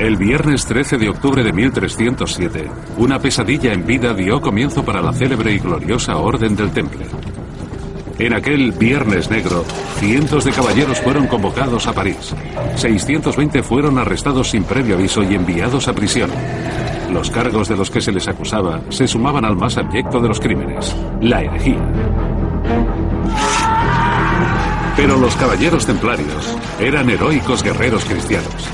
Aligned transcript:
El 0.00 0.16
viernes 0.16 0.64
13 0.64 0.96
de 0.96 1.10
octubre 1.10 1.44
de 1.44 1.52
1307, 1.52 2.70
una 2.96 3.18
pesadilla 3.18 3.74
en 3.74 3.84
vida 3.84 4.14
dio 4.14 4.40
comienzo 4.40 4.82
para 4.82 5.02
la 5.02 5.12
célebre 5.12 5.52
y 5.52 5.58
gloriosa 5.58 6.16
Orden 6.16 6.56
del 6.56 6.70
Temple. 6.70 7.04
En 8.18 8.32
aquel 8.32 8.72
Viernes 8.72 9.30
Negro, 9.30 9.62
cientos 9.98 10.46
de 10.46 10.52
caballeros 10.52 10.98
fueron 11.02 11.26
convocados 11.26 11.86
a 11.86 11.92
París. 11.92 12.34
620 12.76 13.62
fueron 13.62 13.98
arrestados 13.98 14.48
sin 14.48 14.64
previo 14.64 14.94
aviso 14.94 15.22
y 15.22 15.34
enviados 15.34 15.86
a 15.86 15.92
prisión. 15.92 16.30
Los 17.12 17.30
cargos 17.30 17.68
de 17.68 17.76
los 17.76 17.90
que 17.90 18.00
se 18.00 18.10
les 18.10 18.26
acusaba 18.26 18.80
se 18.88 19.06
sumaban 19.06 19.44
al 19.44 19.56
más 19.56 19.76
abyecto 19.76 20.18
de 20.18 20.28
los 20.28 20.40
crímenes, 20.40 20.96
la 21.20 21.42
herejía. 21.42 21.84
Pero 24.96 25.18
los 25.18 25.36
caballeros 25.36 25.84
templarios 25.84 26.56
eran 26.78 27.10
heroicos 27.10 27.62
guerreros 27.62 28.06
cristianos 28.06 28.70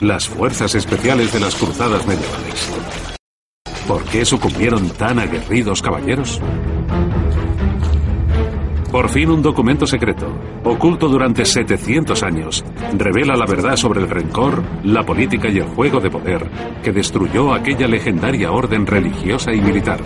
las 0.00 0.28
fuerzas 0.28 0.74
especiales 0.74 1.32
de 1.32 1.40
las 1.40 1.54
cruzadas 1.54 2.06
medievales. 2.06 2.70
¿Por 3.86 4.02
qué 4.04 4.24
sucumbieron 4.24 4.88
tan 4.90 5.18
aguerridos 5.18 5.82
caballeros? 5.82 6.40
Por 8.90 9.08
fin 9.08 9.28
un 9.30 9.42
documento 9.42 9.86
secreto, 9.86 10.26
oculto 10.62 11.08
durante 11.08 11.44
700 11.44 12.22
años, 12.22 12.64
revela 12.96 13.34
la 13.34 13.44
verdad 13.44 13.76
sobre 13.76 14.00
el 14.00 14.08
rencor, 14.08 14.62
la 14.84 15.02
política 15.02 15.48
y 15.48 15.58
el 15.58 15.64
juego 15.64 16.00
de 16.00 16.10
poder 16.10 16.48
que 16.82 16.92
destruyó 16.92 17.52
aquella 17.52 17.88
legendaria 17.88 18.52
orden 18.52 18.86
religiosa 18.86 19.52
y 19.52 19.60
militar. 19.60 19.98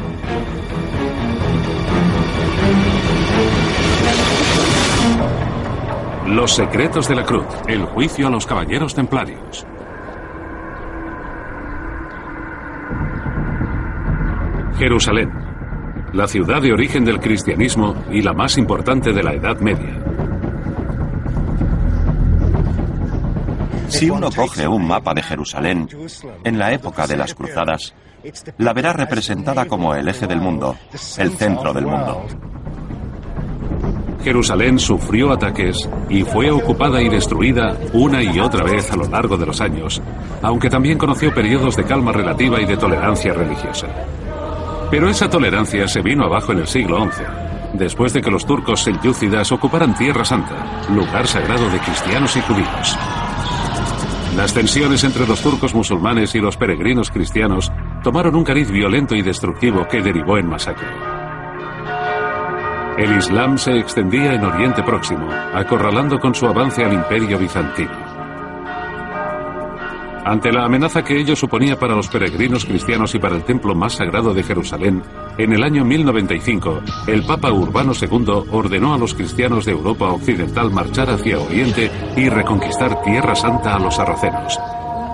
Los 6.28 6.54
secretos 6.54 7.08
de 7.08 7.16
la 7.16 7.24
cruz, 7.24 7.46
el 7.66 7.86
juicio 7.86 8.26
a 8.26 8.30
los 8.30 8.46
caballeros 8.46 8.94
templarios. 8.94 9.66
Jerusalén, 14.76 15.32
la 16.12 16.28
ciudad 16.28 16.60
de 16.60 16.70
origen 16.70 17.06
del 17.06 17.18
cristianismo 17.18 17.94
y 18.10 18.20
la 18.20 18.34
más 18.34 18.58
importante 18.58 19.14
de 19.14 19.22
la 19.22 19.32
Edad 19.32 19.58
Media. 19.60 20.04
Si 23.88 24.10
uno 24.10 24.30
coge 24.30 24.68
un 24.68 24.86
mapa 24.86 25.14
de 25.14 25.22
Jerusalén 25.22 25.88
en 26.44 26.58
la 26.58 26.72
época 26.72 27.06
de 27.06 27.16
las 27.16 27.34
cruzadas, 27.34 27.94
la 28.58 28.74
verá 28.74 28.92
representada 28.92 29.64
como 29.64 29.94
el 29.94 30.06
eje 30.06 30.26
del 30.26 30.42
mundo, 30.42 30.76
el 31.16 31.30
centro 31.32 31.72
del 31.72 31.86
mundo. 31.86 32.26
Jerusalén 34.22 34.78
sufrió 34.78 35.33
ataques 35.33 35.88
y 36.08 36.22
fue 36.22 36.50
ocupada 36.50 37.00
y 37.00 37.08
destruida 37.08 37.77
una 37.92 38.22
y 38.22 38.38
otra 38.41 38.64
vez 38.64 38.91
a 38.91 38.97
lo 38.97 39.08
largo 39.08 39.36
de 39.36 39.47
los 39.47 39.60
años, 39.60 40.02
aunque 40.42 40.69
también 40.69 40.98
conoció 40.98 41.33
periodos 41.33 41.77
de 41.77 41.84
calma 41.84 42.12
relativa 42.12 42.60
y 42.60 42.66
de 42.66 42.77
tolerancia 42.77 43.33
religiosa. 43.33 43.86
Pero 44.91 45.08
esa 45.08 45.28
tolerancia 45.28 45.86
se 45.86 46.00
vino 46.00 46.25
abajo 46.25 46.52
en 46.52 46.58
el 46.58 46.66
siglo 46.66 47.05
XI, 47.10 47.22
después 47.75 48.12
de 48.12 48.22
que 48.22 48.31
los 48.31 48.47
turcos 48.47 48.82
selyúcidas 48.82 49.53
ocuparan 49.53 49.94
Tierra 49.94 50.25
Santa, 50.25 50.82
lugar 50.94 51.26
sagrado 51.26 51.69
de 51.71 51.78
cristianos 51.78 52.37
y 52.37 52.41
judíos. 52.41 52.97
Las 54.37 54.54
tensiones 54.54 55.04
entre 55.04 55.26
los 55.26 55.42
turcos 55.42 55.75
musulmanes 55.75 56.34
y 56.34 56.38
los 56.38 56.56
peregrinos 56.56 57.10
cristianos 57.10 57.72
tomaron 58.03 58.37
un 58.37 58.44
cariz 58.44 58.71
violento 58.71 59.15
y 59.15 59.22
destructivo 59.22 59.87
que 59.88 60.00
derivó 60.00 60.38
en 60.38 60.48
masacre. 60.48 61.17
El 62.98 63.16
Islam 63.16 63.56
se 63.56 63.78
extendía 63.78 64.34
en 64.34 64.44
Oriente 64.44 64.82
Próximo, 64.82 65.28
acorralando 65.54 66.19
con 66.19 66.34
su 66.34 66.47
avance 66.47 66.82
al 66.84 66.92
imperio 66.92 67.38
bizantino. 67.38 67.92
Ante 70.25 70.50
la 70.50 70.64
amenaza 70.64 71.04
que 71.04 71.16
ello 71.16 71.36
suponía 71.36 71.78
para 71.78 71.94
los 71.94 72.09
peregrinos 72.09 72.64
cristianos 72.64 73.14
y 73.14 73.20
para 73.20 73.36
el 73.36 73.44
templo 73.44 73.76
más 73.76 73.92
sagrado 73.92 74.34
de 74.34 74.42
Jerusalén, 74.42 75.00
en 75.38 75.53
el 75.53 75.62
año 75.62 75.84
1095, 75.84 76.82
el 77.06 77.22
Papa 77.22 77.53
Urbano 77.53 77.92
II 77.94 78.47
ordenó 78.50 78.92
a 78.92 78.98
los 78.98 79.15
cristianos 79.15 79.65
de 79.65 79.72
Europa 79.72 80.10
Occidental 80.10 80.72
marchar 80.72 81.09
hacia 81.09 81.38
Oriente 81.38 81.92
y 82.16 82.28
reconquistar 82.28 83.00
Tierra 83.03 83.36
Santa 83.36 83.76
a 83.76 83.78
los 83.78 83.94
sarracenos. 83.94 84.59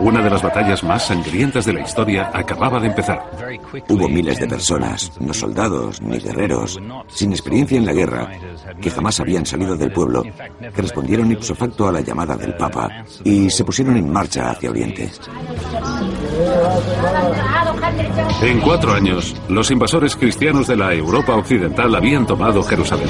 Una 0.04 0.20
de 0.20 0.28
las 0.28 0.42
batallas 0.42 0.84
más 0.84 1.06
sangrientas 1.06 1.64
de 1.64 1.72
la 1.72 1.80
historia 1.80 2.30
acababa 2.30 2.78
de 2.78 2.88
empezar. 2.88 3.24
Hubo 3.88 4.06
miles 4.06 4.38
de 4.38 4.46
personas, 4.46 5.10
no 5.18 5.32
soldados 5.32 6.02
ni 6.02 6.18
guerreros, 6.18 6.78
sin 7.08 7.32
experiencia 7.32 7.78
en 7.78 7.86
la 7.86 7.94
guerra, 7.94 8.30
que 8.82 8.90
jamás 8.90 9.18
habían 9.20 9.46
salido 9.46 9.74
del 9.76 9.90
pueblo, 9.90 10.22
que 10.22 10.82
respondieron 10.82 11.32
ipso 11.32 11.54
facto 11.54 11.88
a 11.88 11.92
la 11.92 12.02
llamada 12.02 12.36
del 12.36 12.54
Papa 12.54 13.02
y 13.24 13.48
se 13.48 13.64
pusieron 13.64 13.96
en 13.96 14.12
marcha 14.12 14.50
hacia 14.50 14.68
Oriente. 14.68 15.10
En 18.42 18.60
cuatro 18.60 18.92
años, 18.92 19.34
los 19.48 19.70
invasores 19.70 20.16
cristianos 20.16 20.66
de 20.66 20.76
la 20.76 20.92
Europa 20.92 21.34
occidental 21.34 21.94
habían 21.94 22.26
tomado 22.26 22.62
Jerusalén. 22.62 23.08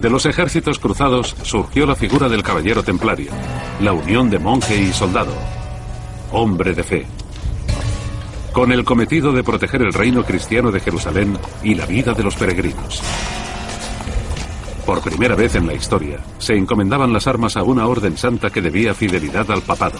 De 0.00 0.08
los 0.08 0.26
ejércitos 0.26 0.78
cruzados 0.78 1.34
surgió 1.42 1.84
la 1.84 1.96
figura 1.96 2.28
del 2.28 2.44
caballero 2.44 2.84
templario, 2.84 3.32
la 3.80 3.92
unión 3.92 4.30
de 4.30 4.38
monje 4.38 4.80
y 4.80 4.92
soldado, 4.92 5.32
hombre 6.30 6.72
de 6.72 6.84
fe, 6.84 7.06
con 8.52 8.70
el 8.70 8.84
cometido 8.84 9.32
de 9.32 9.42
proteger 9.42 9.82
el 9.82 9.92
reino 9.92 10.22
cristiano 10.22 10.70
de 10.70 10.78
Jerusalén 10.78 11.36
y 11.64 11.74
la 11.74 11.84
vida 11.84 12.14
de 12.14 12.22
los 12.22 12.36
peregrinos. 12.36 13.02
Por 14.86 15.02
primera 15.02 15.34
vez 15.34 15.56
en 15.56 15.66
la 15.66 15.74
historia, 15.74 16.20
se 16.38 16.54
encomendaban 16.54 17.12
las 17.12 17.26
armas 17.26 17.56
a 17.56 17.64
una 17.64 17.88
orden 17.88 18.16
santa 18.16 18.50
que 18.50 18.62
debía 18.62 18.94
fidelidad 18.94 19.50
al 19.50 19.62
papado. 19.62 19.98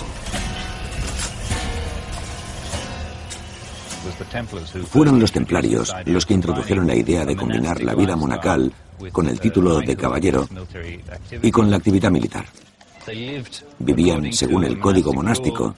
Fueron 4.89 5.19
los 5.19 5.33
templarios 5.33 5.95
los 6.05 6.27
que 6.27 6.35
introdujeron 6.35 6.87
la 6.87 6.95
idea 6.95 7.25
de 7.25 7.37
combinar 7.37 7.83
la 7.83 7.95
vida 7.95 8.17
monacal 8.17 8.73
con 9.13 9.29
el 9.29 9.39
título 9.41 9.79
de 9.81 9.97
caballero 9.97 10.49
y 11.43 11.51
con 11.51 11.71
la 11.71 11.77
actividad 11.77 12.11
militar. 12.11 12.45
Vivían 13.79 14.33
según 14.33 14.65
el 14.65 14.79
código 14.79 15.13
monástico 15.13 15.75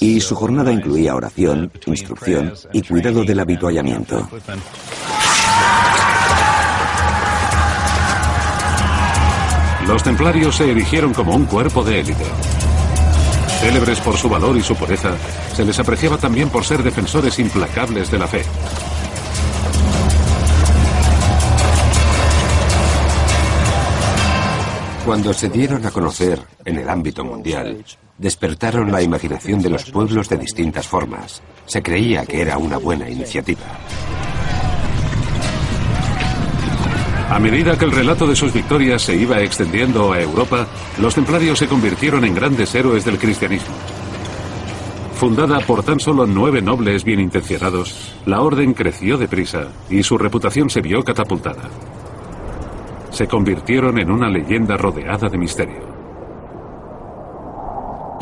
y 0.00 0.20
su 0.20 0.34
jornada 0.34 0.72
incluía 0.72 1.14
oración, 1.14 1.70
instrucción 1.86 2.52
y 2.72 2.82
cuidado 2.82 3.24
del 3.24 3.40
habituallamiento. 3.40 4.28
Los 9.86 10.02
templarios 10.02 10.56
se 10.56 10.70
erigieron 10.70 11.12
como 11.12 11.34
un 11.34 11.44
cuerpo 11.44 11.82
de 11.82 12.00
élite. 12.00 12.24
Célebres 13.62 14.00
por 14.00 14.16
su 14.16 14.28
valor 14.28 14.56
y 14.56 14.60
su 14.60 14.74
pureza, 14.74 15.16
se 15.54 15.64
les 15.64 15.78
apreciaba 15.78 16.18
también 16.18 16.50
por 16.50 16.64
ser 16.64 16.82
defensores 16.82 17.38
implacables 17.38 18.10
de 18.10 18.18
la 18.18 18.26
fe. 18.26 18.42
Cuando 25.06 25.32
se 25.32 25.48
dieron 25.48 25.86
a 25.86 25.92
conocer 25.92 26.40
en 26.64 26.78
el 26.78 26.88
ámbito 26.88 27.24
mundial, 27.24 27.84
despertaron 28.18 28.90
la 28.90 29.00
imaginación 29.00 29.62
de 29.62 29.70
los 29.70 29.88
pueblos 29.92 30.28
de 30.28 30.38
distintas 30.38 30.88
formas. 30.88 31.40
Se 31.64 31.80
creía 31.80 32.26
que 32.26 32.40
era 32.40 32.58
una 32.58 32.78
buena 32.78 33.08
iniciativa. 33.08 33.78
A 37.32 37.38
medida 37.38 37.78
que 37.78 37.86
el 37.86 37.92
relato 37.92 38.26
de 38.26 38.36
sus 38.36 38.52
victorias 38.52 39.00
se 39.00 39.16
iba 39.16 39.40
extendiendo 39.40 40.12
a 40.12 40.20
Europa, 40.20 40.66
los 41.00 41.14
templarios 41.14 41.58
se 41.58 41.66
convirtieron 41.66 42.24
en 42.24 42.34
grandes 42.34 42.74
héroes 42.74 43.04
del 43.04 43.18
cristianismo. 43.18 43.74
Fundada 45.14 45.60
por 45.60 45.82
tan 45.82 45.98
solo 45.98 46.26
nueve 46.26 46.60
nobles 46.60 47.04
bien 47.04 47.20
intencionados, 47.20 48.14
la 48.26 48.42
orden 48.42 48.74
creció 48.74 49.16
deprisa 49.16 49.68
y 49.88 50.02
su 50.02 50.18
reputación 50.18 50.68
se 50.68 50.80
vio 50.80 51.02
catapultada 51.02 51.70
se 53.12 53.28
convirtieron 53.28 53.98
en 53.98 54.10
una 54.10 54.28
leyenda 54.28 54.76
rodeada 54.76 55.28
de 55.28 55.38
misterio. 55.38 55.91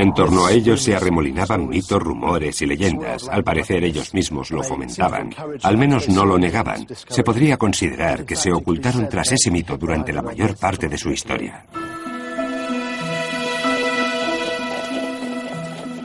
En 0.01 0.15
torno 0.15 0.47
a 0.47 0.53
ellos 0.53 0.83
se 0.83 0.97
arremolinaban 0.97 1.69
mitos, 1.69 2.03
rumores 2.03 2.63
y 2.63 2.67
leyendas. 2.67 3.29
Al 3.29 3.45
parecer 3.45 3.85
ellos 3.85 4.15
mismos 4.15 4.51
lo 4.51 4.63
fomentaban. 4.63 5.29
Al 5.63 5.77
menos 5.77 6.09
no 6.09 6.25
lo 6.25 6.39
negaban. 6.39 6.87
Se 7.07 7.23
podría 7.23 7.59
considerar 7.59 8.25
que 8.25 8.35
se 8.35 8.51
ocultaron 8.51 9.11
tras 9.11 9.31
ese 9.33 9.51
mito 9.51 9.77
durante 9.77 10.15
la 10.15 10.23
mayor 10.23 10.57
parte 10.57 10.89
de 10.89 10.97
su 10.97 11.11
historia. 11.11 11.67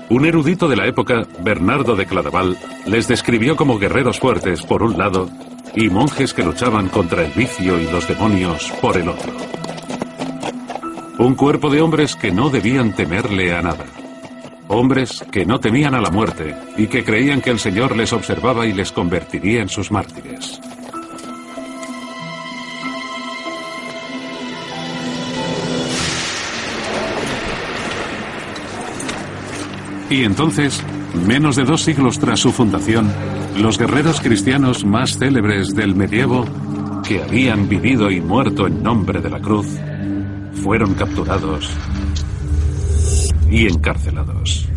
Un 0.10 0.26
erudito 0.26 0.68
de 0.68 0.76
la 0.76 0.88
época, 0.88 1.26
Bernardo 1.40 1.96
de 1.96 2.06
Claraval, 2.06 2.58
les 2.86 3.08
describió 3.08 3.56
como 3.56 3.80
guerreros 3.80 4.20
fuertes 4.20 4.62
por 4.64 4.84
un 4.84 4.98
lado 4.98 5.30
y 5.74 5.90
monjes 5.90 6.34
que 6.34 6.44
luchaban 6.44 6.90
contra 6.90 7.24
el 7.24 7.32
vicio 7.32 7.80
y 7.80 7.90
los 7.90 8.06
demonios 8.10 8.74
por 8.82 8.98
el 8.98 9.08
otro. 9.08 9.55
Un 11.18 11.36
cuerpo 11.36 11.70
de 11.70 11.82
hombres 11.82 12.18
que 12.18 12.30
no 12.30 12.50
debían 12.50 12.94
temerle 12.94 13.56
a 13.56 13.62
nada. 13.62 13.86
Hombres 14.68 15.24
que 15.32 15.46
no 15.46 15.62
temían 15.62 15.96
a 15.96 16.02
la 16.02 16.10
muerte 16.10 16.54
y 16.76 16.88
que 16.88 17.06
creían 17.06 17.40
que 17.40 17.52
el 17.52 17.60
Señor 17.60 17.96
les 17.96 18.12
observaba 18.12 18.66
y 18.66 18.74
les 18.74 18.92
convertiría 18.92 19.62
en 19.62 19.70
sus 19.70 19.92
mártires. 19.92 20.60
Y 30.10 30.24
entonces, 30.24 30.84
menos 31.26 31.56
de 31.56 31.64
dos 31.64 31.82
siglos 31.82 32.20
tras 32.20 32.42
su 32.42 32.52
fundación, 32.52 33.10
los 33.58 33.78
guerreros 33.78 34.20
cristianos 34.20 34.84
más 34.84 35.18
célebres 35.18 35.74
del 35.74 35.96
medievo, 35.96 36.46
que 37.08 37.24
habían 37.24 37.70
vivido 37.70 38.12
y 38.12 38.20
muerto 38.20 38.68
en 38.68 38.84
nombre 38.84 39.22
de 39.22 39.30
la 39.30 39.40
cruz, 39.40 39.68
fueron 40.66 40.96
capturados 40.96 41.70
y 43.52 43.68
encarcelados 43.68 44.68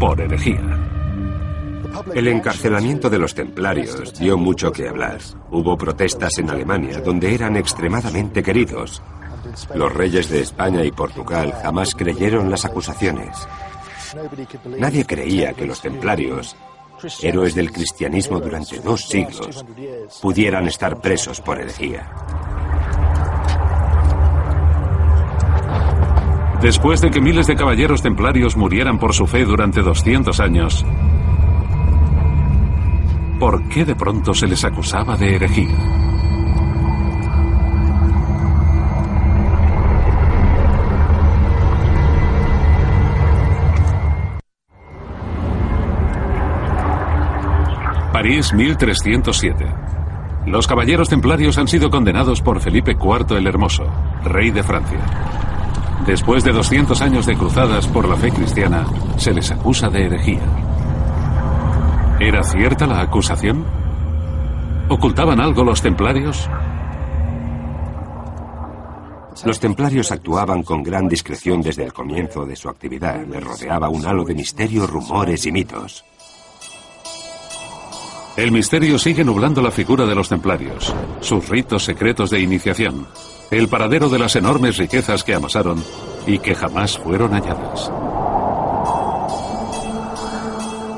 por 0.00 0.20
herejía. 0.20 0.60
El 2.12 2.26
encarcelamiento 2.26 3.08
de 3.08 3.20
los 3.20 3.32
templarios 3.32 4.12
dio 4.18 4.36
mucho 4.36 4.72
que 4.72 4.88
hablar. 4.88 5.20
Hubo 5.52 5.78
protestas 5.78 6.36
en 6.38 6.50
Alemania 6.50 7.00
donde 7.00 7.32
eran 7.32 7.54
extremadamente 7.54 8.42
queridos. 8.42 9.00
Los 9.72 9.94
reyes 9.94 10.28
de 10.28 10.40
España 10.40 10.84
y 10.84 10.90
Portugal 10.90 11.54
jamás 11.62 11.94
creyeron 11.94 12.50
las 12.50 12.64
acusaciones. 12.64 13.46
Nadie 14.80 15.06
creía 15.06 15.52
que 15.52 15.64
los 15.64 15.80
templarios, 15.80 16.56
héroes 17.22 17.54
del 17.54 17.70
cristianismo 17.70 18.40
durante 18.40 18.80
dos 18.80 19.02
siglos, 19.02 19.64
pudieran 20.20 20.66
estar 20.66 21.00
presos 21.00 21.40
por 21.40 21.60
herejía. 21.60 22.59
Después 26.62 27.00
de 27.00 27.10
que 27.10 27.22
miles 27.22 27.46
de 27.46 27.56
caballeros 27.56 28.02
templarios 28.02 28.54
murieran 28.54 28.98
por 28.98 29.14
su 29.14 29.26
fe 29.26 29.46
durante 29.46 29.80
200 29.80 30.40
años, 30.40 30.84
¿por 33.38 33.66
qué 33.68 33.86
de 33.86 33.94
pronto 33.94 34.34
se 34.34 34.46
les 34.46 34.62
acusaba 34.62 35.16
de 35.16 35.36
herejía? 35.36 36.10
París 48.12 48.52
1307. 48.52 49.64
Los 50.44 50.66
caballeros 50.66 51.08
templarios 51.08 51.56
han 51.56 51.68
sido 51.68 51.88
condenados 51.88 52.42
por 52.42 52.60
Felipe 52.60 52.92
IV 52.92 53.38
el 53.38 53.46
Hermoso, 53.46 53.84
rey 54.24 54.50
de 54.50 54.62
Francia. 54.62 55.49
Después 56.06 56.42
de 56.44 56.52
200 56.52 57.00
años 57.02 57.26
de 57.26 57.36
cruzadas 57.36 57.86
por 57.86 58.08
la 58.08 58.16
fe 58.16 58.30
cristiana, 58.30 58.86
se 59.16 59.32
les 59.32 59.50
acusa 59.50 59.88
de 59.88 60.06
herejía. 60.06 60.42
¿Era 62.18 62.42
cierta 62.42 62.86
la 62.86 63.00
acusación? 63.00 63.64
¿Ocultaban 64.88 65.40
algo 65.40 65.62
los 65.62 65.80
templarios? 65.80 66.48
Los 69.44 69.58
templarios 69.58 70.10
actuaban 70.12 70.62
con 70.62 70.82
gran 70.82 71.08
discreción 71.08 71.62
desde 71.62 71.84
el 71.84 71.92
comienzo 71.92 72.44
de 72.44 72.56
su 72.56 72.68
actividad. 72.68 73.24
Les 73.26 73.42
rodeaba 73.42 73.88
un 73.88 74.04
halo 74.04 74.24
de 74.24 74.34
misterio, 74.34 74.86
rumores 74.86 75.46
y 75.46 75.52
mitos. 75.52 76.04
El 78.36 78.52
misterio 78.52 78.98
sigue 78.98 79.24
nublando 79.24 79.62
la 79.62 79.70
figura 79.70 80.04
de 80.06 80.14
los 80.14 80.28
templarios, 80.28 80.94
sus 81.20 81.48
ritos 81.48 81.84
secretos 81.84 82.30
de 82.30 82.40
iniciación, 82.40 83.06
el 83.50 83.68
paradero 83.68 84.08
de 84.08 84.18
las 84.18 84.36
enormes 84.36 84.76
riquezas 84.76 85.24
que 85.24 85.34
amasaron 85.34 85.82
y 86.26 86.38
que 86.38 86.54
jamás 86.54 86.98
fueron 86.98 87.32
halladas. 87.32 87.90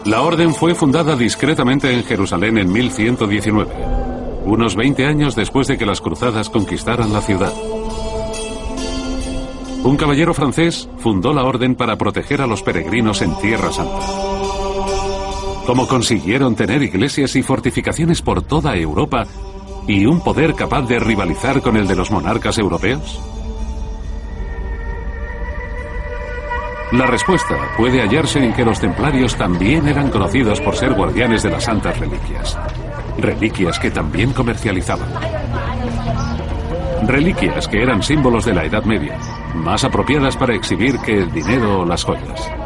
La 0.05 0.21
orden 0.23 0.53
fue 0.55 0.75
fundada 0.75 1.17
discretamente 1.17 1.93
en 1.93 2.03
Jerusalén 2.05 2.59
en 2.59 2.71
1119, 2.73 3.73
unos 4.45 4.75
20 4.75 5.07
años 5.07 5.37
después 5.37 5.69
de 5.69 5.79
que 5.79 5.87
las 5.87 6.01
cruzadas 6.01 6.51
conquistaran 6.51 7.13
la 7.13 7.21
ciudad. 7.21 7.53
Un 9.85 9.97
caballero 9.97 10.35
francés 10.35 10.89
fundó 10.99 11.33
la 11.33 11.45
orden 11.45 11.75
para 11.75 11.97
proteger 11.97 12.43
a 12.43 12.47
los 12.47 12.63
peregrinos 12.63 13.23
en 13.23 13.37
Tierra 13.39 13.73
Santa. 13.73 14.07
¿Cómo 15.67 15.87
consiguieron 15.87 16.57
tener 16.57 16.83
iglesias 16.83 17.37
y 17.37 17.43
fortificaciones 17.43 18.21
por 18.23 18.43
toda 18.43 18.77
Europa 18.77 19.27
y 19.87 20.07
un 20.07 20.21
poder 20.21 20.55
capaz 20.55 20.83
de 20.83 20.99
rivalizar 20.99 21.61
con 21.61 21.77
el 21.77 21.87
de 21.87 21.97
los 21.97 22.11
monarcas 22.11 22.59
europeos? 22.59 23.21
La 26.93 27.07
respuesta 27.07 27.57
puede 27.77 28.03
hallarse 28.03 28.39
en 28.39 28.53
que 28.53 28.67
los 28.67 28.79
templarios 28.79 29.35
también 29.37 29.89
eran 29.89 30.11
conocidos 30.11 30.61
por 30.61 30.77
ser 30.77 30.93
guardianes 30.93 31.43
de 31.43 31.51
las 31.51 31.65
santas 31.65 31.99
reliquias. 31.99 32.59
Reliquias 33.17 33.79
que 33.79 33.91
también 33.91 34.35
comercializaban. 34.35 35.09
Reliquias 37.07 37.67
que 37.67 37.83
eran 37.83 38.03
símbolos 38.03 38.45
de 38.45 38.53
la 38.53 38.65
Edad 38.65 38.85
Media, 38.85 39.19
más 39.55 39.85
apropiadas 39.85 40.37
para 40.37 40.55
exhibir 40.55 40.99
que 40.99 41.19
el 41.19 41.33
dinero 41.33 41.81
o 41.81 41.87
las 41.87 42.05
joyas. 42.05 42.62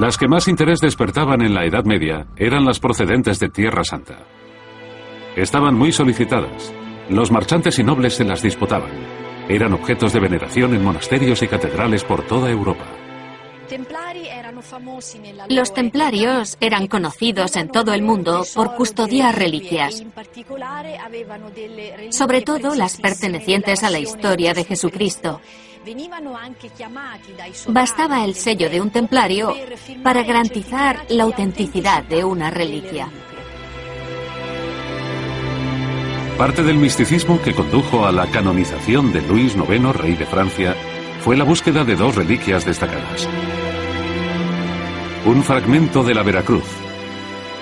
Las 0.00 0.16
que 0.16 0.28
más 0.28 0.48
interés 0.48 0.80
despertaban 0.80 1.42
en 1.42 1.52
la 1.52 1.66
Edad 1.66 1.84
Media 1.84 2.26
eran 2.34 2.64
las 2.64 2.80
procedentes 2.80 3.38
de 3.38 3.50
Tierra 3.50 3.84
Santa. 3.84 4.16
Estaban 5.36 5.74
muy 5.74 5.92
solicitadas. 5.92 6.72
Los 7.10 7.30
marchantes 7.30 7.78
y 7.78 7.84
nobles 7.84 8.14
se 8.14 8.24
las 8.24 8.40
disputaban. 8.40 8.92
Eran 9.46 9.74
objetos 9.74 10.14
de 10.14 10.20
veneración 10.20 10.72
en 10.72 10.82
monasterios 10.82 11.42
y 11.42 11.48
catedrales 11.48 12.02
por 12.04 12.26
toda 12.26 12.48
Europa. 12.48 12.86
Los 15.50 15.74
templarios 15.74 16.56
eran 16.60 16.86
conocidos 16.86 17.56
en 17.56 17.68
todo 17.68 17.92
el 17.92 18.00
mundo 18.00 18.42
por 18.54 18.74
custodiar 18.76 19.38
reliquias, 19.38 20.02
sobre 22.08 22.40
todo 22.40 22.74
las 22.74 22.96
pertenecientes 22.96 23.84
a 23.84 23.90
la 23.90 23.98
historia 23.98 24.54
de 24.54 24.64
Jesucristo. 24.64 25.42
Bastaba 27.68 28.24
el 28.24 28.34
sello 28.34 28.68
de 28.68 28.80
un 28.80 28.90
templario 28.90 29.54
para 30.02 30.22
garantizar 30.22 31.04
la 31.08 31.24
autenticidad 31.24 32.04
de 32.04 32.24
una 32.24 32.50
reliquia. 32.50 33.08
Parte 36.36 36.62
del 36.62 36.76
misticismo 36.76 37.40
que 37.42 37.54
condujo 37.54 38.06
a 38.06 38.12
la 38.12 38.26
canonización 38.26 39.12
de 39.12 39.20
Luis 39.22 39.54
IX, 39.56 39.94
rey 39.94 40.14
de 40.14 40.26
Francia, 40.26 40.74
fue 41.20 41.36
la 41.36 41.44
búsqueda 41.44 41.84
de 41.84 41.96
dos 41.96 42.14
reliquias 42.14 42.64
destacadas. 42.64 43.28
Un 45.26 45.42
fragmento 45.42 46.02
de 46.02 46.14
la 46.14 46.22
Veracruz, 46.22 46.64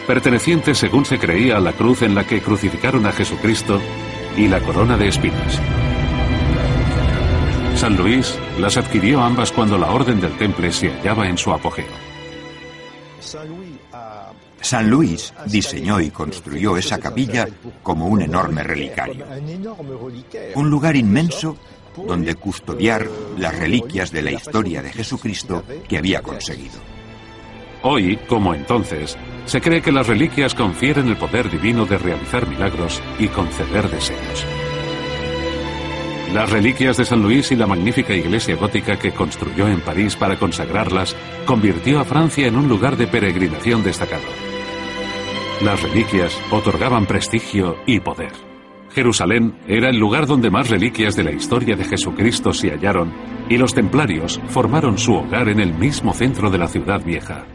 perteneciente 0.07 0.75
según 0.75 1.05
se 1.05 1.19
creía 1.19 1.57
a 1.57 1.61
la 1.61 1.73
cruz 1.73 2.03
en 2.03 2.15
la 2.15 2.25
que 2.25 2.41
crucificaron 2.41 3.05
a 3.07 3.13
Jesucristo, 3.13 3.81
y 4.37 4.47
la 4.47 4.61
corona 4.61 4.97
de 4.97 5.09
espinas. 5.09 5.61
San 7.79 7.97
Luis 7.97 8.37
las 8.59 8.77
adquirió 8.77 9.21
ambas 9.21 9.53
cuando 9.53 9.79
la 9.79 9.93
Orden 9.93 10.21
del 10.21 10.37
Temple 10.37 10.73
se 10.73 10.91
hallaba 10.91 11.29
en 11.29 11.39
su 11.39 11.53
apogeo. 11.53 11.87
San 14.61 14.91
Luis 14.91 15.33
diseñó 15.47 16.01
y 16.01 16.11
construyó 16.11 16.77
esa 16.77 16.99
capilla 16.99 17.47
como 17.85 18.09
un 18.09 18.23
enorme 18.23 18.65
relicario. 18.65 19.25
Un 20.57 20.69
lugar 20.69 20.97
inmenso 20.97 21.57
donde 22.05 22.35
custodiar 22.35 23.07
las 23.39 23.57
reliquias 23.57 24.11
de 24.11 24.23
la 24.23 24.33
historia 24.33 24.83
de 24.83 24.91
Jesucristo 24.91 25.63
que 25.89 25.99
había 25.99 26.21
conseguido. 26.21 26.81
Hoy, 27.85 28.19
como 28.29 28.55
entonces, 28.55 29.17
se 29.47 29.61
cree 29.61 29.83
que 29.83 29.93
las 29.93 30.09
reliquias 30.09 30.53
confieren 30.53 31.07
el 31.07 31.17
poder 31.17 31.49
divino 31.49 31.87
de 31.87 31.97
realizar 31.97 32.45
milagros 32.49 33.01
y 33.21 33.29
conceder 33.29 33.89
deseos. 33.89 34.58
Las 36.33 36.51
reliquias 36.51 36.99
de 36.99 37.07
San 37.07 37.23
Luis 37.23 37.51
y 37.53 37.57
la 37.57 37.67
magnífica 37.67 38.15
iglesia 38.15 38.55
gótica 38.57 38.99
que 38.99 39.13
construyó 39.13 39.67
en 39.67 39.81
París 39.81 40.15
para 40.15 40.39
consagrarlas 40.39 41.17
convirtió 41.47 42.01
a 42.01 42.05
Francia 42.05 42.47
en 42.47 42.57
un 42.57 42.69
lugar 42.69 42.99
de 42.99 43.07
peregrinación 43.07 43.83
destacado. 43.83 44.25
Las 45.63 45.83
reliquias 45.83 46.39
otorgaban 46.51 47.07
prestigio 47.07 47.77
y 47.87 48.01
poder. 48.01 48.33
Jerusalén 48.91 49.59
era 49.67 49.89
el 49.89 49.97
lugar 49.97 50.27
donde 50.27 50.51
más 50.51 50.69
reliquias 50.69 51.17
de 51.17 51.25
la 51.25 51.33
historia 51.33 51.77
de 51.77 51.85
Jesucristo 51.85 52.53
se 52.53 52.71
hallaron 52.71 53.13
y 53.49 53.57
los 53.57 53.73
templarios 53.73 54.39
formaron 54.49 54.99
su 54.99 55.15
hogar 55.15 55.49
en 55.49 55.61
el 55.61 55.73
mismo 55.75 56.13
centro 56.13 56.51
de 56.51 56.59
la 56.59 56.69
ciudad 56.69 57.03
vieja. 57.03 57.47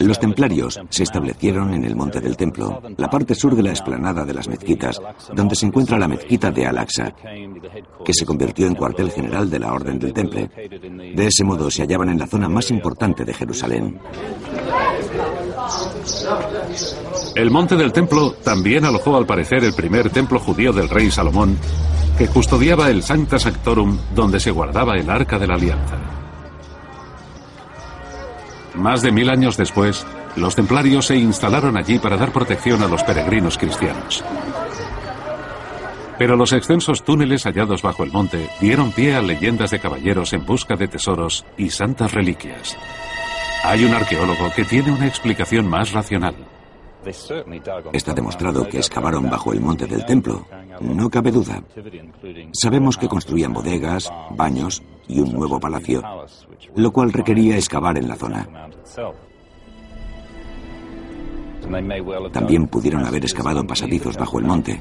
Los 0.00 0.18
templarios 0.18 0.80
se 0.88 1.02
establecieron 1.02 1.74
en 1.74 1.84
el 1.84 1.96
monte 1.96 2.20
del 2.20 2.36
templo, 2.36 2.82
la 2.96 3.08
parte 3.08 3.34
sur 3.34 3.54
de 3.54 3.62
la 3.62 3.70
explanada 3.70 4.24
de 4.24 4.34
las 4.34 4.48
mezquitas, 4.48 5.00
donde 5.32 5.54
se 5.54 5.66
encuentra 5.66 5.98
la 5.98 6.08
mezquita 6.08 6.50
de 6.50 6.66
Al-Aqsa, 6.66 7.14
que 8.04 8.12
se 8.12 8.26
convirtió 8.26 8.66
en 8.66 8.74
cuartel 8.74 9.10
general 9.10 9.48
de 9.48 9.58
la 9.58 9.72
Orden 9.72 9.98
del 9.98 10.12
Temple. 10.12 10.50
De 11.14 11.26
ese 11.26 11.44
modo 11.44 11.70
se 11.70 11.82
hallaban 11.82 12.08
en 12.08 12.18
la 12.18 12.26
zona 12.26 12.48
más 12.48 12.70
importante 12.70 13.24
de 13.24 13.34
Jerusalén. 13.34 14.00
El 17.34 17.50
monte 17.50 17.76
del 17.76 17.92
templo 17.92 18.32
también 18.42 18.84
alojó 18.84 19.16
al 19.16 19.26
parecer 19.26 19.64
el 19.64 19.74
primer 19.74 20.10
templo 20.10 20.38
judío 20.38 20.72
del 20.72 20.88
rey 20.88 21.10
Salomón, 21.10 21.56
que 22.18 22.28
custodiaba 22.28 22.90
el 22.90 23.02
Sancta 23.02 23.38
Sanctorum 23.38 23.98
donde 24.14 24.40
se 24.40 24.50
guardaba 24.50 24.96
el 24.96 25.08
Arca 25.08 25.38
de 25.38 25.46
la 25.46 25.54
Alianza. 25.54 26.21
Más 28.74 29.02
de 29.02 29.12
mil 29.12 29.28
años 29.28 29.56
después, 29.56 30.06
los 30.36 30.54
templarios 30.54 31.06
se 31.06 31.16
instalaron 31.16 31.76
allí 31.76 31.98
para 31.98 32.16
dar 32.16 32.32
protección 32.32 32.82
a 32.82 32.88
los 32.88 33.02
peregrinos 33.02 33.58
cristianos. 33.58 34.24
Pero 36.18 36.36
los 36.36 36.52
extensos 36.52 37.02
túneles 37.02 37.44
hallados 37.44 37.82
bajo 37.82 38.04
el 38.04 38.12
monte 38.12 38.48
dieron 38.60 38.92
pie 38.92 39.16
a 39.16 39.22
leyendas 39.22 39.70
de 39.70 39.80
caballeros 39.80 40.32
en 40.32 40.46
busca 40.46 40.76
de 40.76 40.88
tesoros 40.88 41.44
y 41.56 41.70
santas 41.70 42.12
reliquias. 42.12 42.76
Hay 43.64 43.84
un 43.84 43.94
arqueólogo 43.94 44.50
que 44.54 44.64
tiene 44.64 44.92
una 44.92 45.06
explicación 45.06 45.68
más 45.68 45.92
racional. 45.92 46.34
Está 47.92 48.14
demostrado 48.14 48.68
que 48.68 48.78
excavaron 48.78 49.28
bajo 49.28 49.52
el 49.52 49.60
monte 49.60 49.86
del 49.86 50.04
templo, 50.04 50.46
no 50.80 51.10
cabe 51.10 51.32
duda. 51.32 51.62
Sabemos 52.52 52.96
que 52.96 53.08
construían 53.08 53.52
bodegas, 53.52 54.12
baños 54.30 54.82
y 55.08 55.20
un 55.20 55.32
nuevo 55.32 55.58
palacio, 55.58 56.02
lo 56.76 56.92
cual 56.92 57.12
requería 57.12 57.56
excavar 57.56 57.98
en 57.98 58.08
la 58.08 58.16
zona. 58.16 58.48
También 62.32 62.66
pudieron 62.66 63.04
haber 63.06 63.22
excavado 63.24 63.64
pasadizos 63.64 64.16
bajo 64.16 64.38
el 64.38 64.44
monte. 64.44 64.80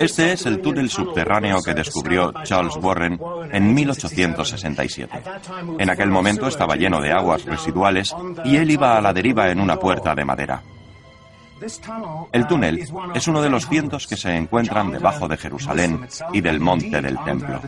Este 0.00 0.32
es 0.32 0.46
el 0.46 0.62
túnel 0.62 0.88
subterráneo 0.88 1.60
que 1.60 1.74
descubrió 1.74 2.32
Charles 2.42 2.74
Warren 2.76 3.20
en 3.52 3.74
1867. 3.74 5.22
En 5.78 5.90
aquel 5.90 6.08
momento 6.08 6.48
estaba 6.48 6.74
lleno 6.74 7.02
de 7.02 7.12
aguas 7.12 7.44
residuales 7.44 8.16
y 8.42 8.56
él 8.56 8.70
iba 8.70 8.96
a 8.96 9.02
la 9.02 9.12
deriva 9.12 9.50
en 9.50 9.60
una 9.60 9.76
puerta 9.76 10.14
de 10.14 10.24
madera. 10.24 10.62
El 12.32 12.46
túnel 12.46 12.82
es 13.14 13.28
uno 13.28 13.42
de 13.42 13.50
los 13.50 13.68
cientos 13.68 14.06
que 14.06 14.16
se 14.16 14.34
encuentran 14.34 14.90
debajo 14.90 15.28
de 15.28 15.36
Jerusalén 15.36 16.08
y 16.32 16.40
del 16.40 16.60
monte 16.60 17.02
del 17.02 17.18
templo. 17.22 17.60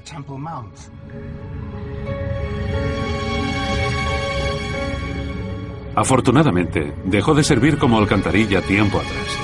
Afortunadamente, 5.94 6.94
dejó 7.04 7.34
de 7.34 7.44
servir 7.44 7.76
como 7.76 7.98
alcantarilla 7.98 8.62
tiempo 8.62 8.96
atrás. 8.96 9.41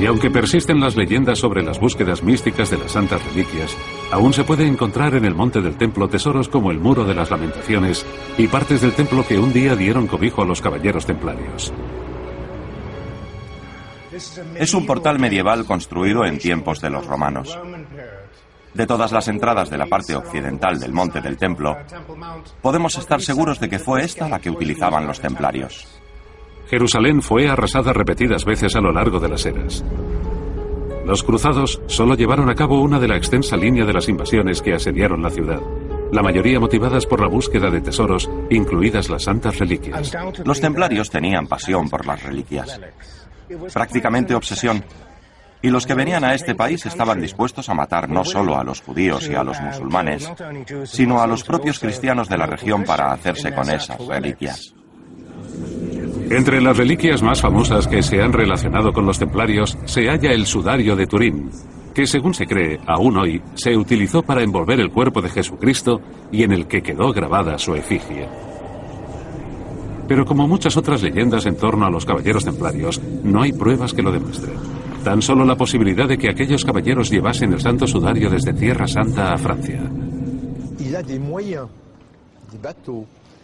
Y 0.00 0.06
aunque 0.06 0.30
persisten 0.30 0.80
las 0.80 0.96
leyendas 0.96 1.38
sobre 1.38 1.62
las 1.62 1.78
búsquedas 1.78 2.22
místicas 2.22 2.70
de 2.70 2.78
las 2.78 2.92
santas 2.92 3.22
reliquias, 3.26 3.76
aún 4.10 4.32
se 4.32 4.44
puede 4.44 4.66
encontrar 4.66 5.14
en 5.14 5.26
el 5.26 5.34
monte 5.34 5.60
del 5.60 5.76
templo 5.76 6.08
tesoros 6.08 6.48
como 6.48 6.70
el 6.70 6.78
muro 6.78 7.04
de 7.04 7.14
las 7.14 7.30
lamentaciones 7.30 8.06
y 8.38 8.48
partes 8.48 8.80
del 8.80 8.94
templo 8.94 9.26
que 9.26 9.38
un 9.38 9.52
día 9.52 9.76
dieron 9.76 10.06
cobijo 10.06 10.40
a 10.40 10.46
los 10.46 10.62
caballeros 10.62 11.04
templarios. 11.04 11.70
Es 14.54 14.72
un 14.72 14.86
portal 14.86 15.18
medieval 15.18 15.66
construido 15.66 16.24
en 16.24 16.38
tiempos 16.38 16.80
de 16.80 16.88
los 16.88 17.04
romanos. 17.06 17.58
De 18.72 18.86
todas 18.86 19.12
las 19.12 19.28
entradas 19.28 19.68
de 19.68 19.76
la 19.76 19.86
parte 19.86 20.16
occidental 20.16 20.80
del 20.80 20.94
monte 20.94 21.20
del 21.20 21.36
templo, 21.36 21.76
podemos 22.62 22.96
estar 22.96 23.20
seguros 23.20 23.60
de 23.60 23.68
que 23.68 23.78
fue 23.78 24.02
esta 24.02 24.30
la 24.30 24.38
que 24.38 24.48
utilizaban 24.48 25.06
los 25.06 25.20
templarios. 25.20 26.00
Jerusalén 26.70 27.20
fue 27.20 27.48
arrasada 27.48 27.92
repetidas 27.92 28.44
veces 28.44 28.76
a 28.76 28.80
lo 28.80 28.92
largo 28.92 29.18
de 29.18 29.28
las 29.28 29.44
eras. 29.44 29.84
Los 31.04 31.24
cruzados 31.24 31.82
solo 31.86 32.14
llevaron 32.14 32.48
a 32.48 32.54
cabo 32.54 32.80
una 32.80 33.00
de 33.00 33.08
la 33.08 33.16
extensa 33.16 33.56
línea 33.56 33.84
de 33.84 33.92
las 33.92 34.08
invasiones 34.08 34.62
que 34.62 34.74
asediaron 34.74 35.20
la 35.20 35.30
ciudad, 35.30 35.58
la 36.12 36.22
mayoría 36.22 36.60
motivadas 36.60 37.06
por 37.06 37.20
la 37.20 37.26
búsqueda 37.26 37.70
de 37.70 37.80
tesoros, 37.80 38.30
incluidas 38.50 39.10
las 39.10 39.24
santas 39.24 39.58
reliquias. 39.58 40.16
Los 40.44 40.60
templarios 40.60 41.10
tenían 41.10 41.48
pasión 41.48 41.90
por 41.90 42.06
las 42.06 42.22
reliquias, 42.22 42.80
prácticamente 43.72 44.36
obsesión, 44.36 44.84
y 45.62 45.70
los 45.70 45.84
que 45.86 45.94
venían 45.94 46.22
a 46.22 46.34
este 46.34 46.54
país 46.54 46.86
estaban 46.86 47.20
dispuestos 47.20 47.68
a 47.68 47.74
matar 47.74 48.08
no 48.08 48.24
solo 48.24 48.56
a 48.56 48.62
los 48.62 48.80
judíos 48.80 49.28
y 49.28 49.34
a 49.34 49.42
los 49.42 49.60
musulmanes, 49.60 50.30
sino 50.84 51.20
a 51.20 51.26
los 51.26 51.42
propios 51.42 51.80
cristianos 51.80 52.28
de 52.28 52.38
la 52.38 52.46
región 52.46 52.84
para 52.84 53.10
hacerse 53.10 53.52
con 53.52 53.68
esas 53.68 53.98
reliquias. 54.06 54.72
Entre 56.30 56.60
las 56.60 56.76
reliquias 56.76 57.24
más 57.24 57.40
famosas 57.40 57.88
que 57.88 58.04
se 58.04 58.22
han 58.22 58.32
relacionado 58.32 58.92
con 58.92 59.04
los 59.04 59.18
templarios 59.18 59.76
se 59.84 60.08
halla 60.08 60.30
el 60.30 60.46
sudario 60.46 60.94
de 60.94 61.08
Turín, 61.08 61.50
que 61.92 62.06
según 62.06 62.34
se 62.34 62.46
cree, 62.46 62.78
aún 62.86 63.16
hoy, 63.16 63.42
se 63.54 63.76
utilizó 63.76 64.22
para 64.22 64.44
envolver 64.44 64.78
el 64.78 64.92
cuerpo 64.92 65.20
de 65.20 65.28
Jesucristo 65.28 66.00
y 66.30 66.44
en 66.44 66.52
el 66.52 66.68
que 66.68 66.82
quedó 66.82 67.12
grabada 67.12 67.58
su 67.58 67.74
efigie. 67.74 68.28
Pero 70.06 70.24
como 70.24 70.46
muchas 70.46 70.76
otras 70.76 71.02
leyendas 71.02 71.46
en 71.46 71.56
torno 71.56 71.84
a 71.84 71.90
los 71.90 72.06
caballeros 72.06 72.44
templarios, 72.44 73.00
no 73.24 73.42
hay 73.42 73.52
pruebas 73.52 73.92
que 73.92 74.02
lo 74.02 74.12
demuestren. 74.12 74.54
Tan 75.02 75.22
solo 75.22 75.44
la 75.44 75.56
posibilidad 75.56 76.06
de 76.06 76.16
que 76.16 76.30
aquellos 76.30 76.64
caballeros 76.64 77.10
llevasen 77.10 77.54
el 77.54 77.60
santo 77.60 77.88
sudario 77.88 78.30
desde 78.30 78.52
Tierra 78.52 78.86
Santa 78.86 79.32
a 79.32 79.38
Francia. 79.38 79.82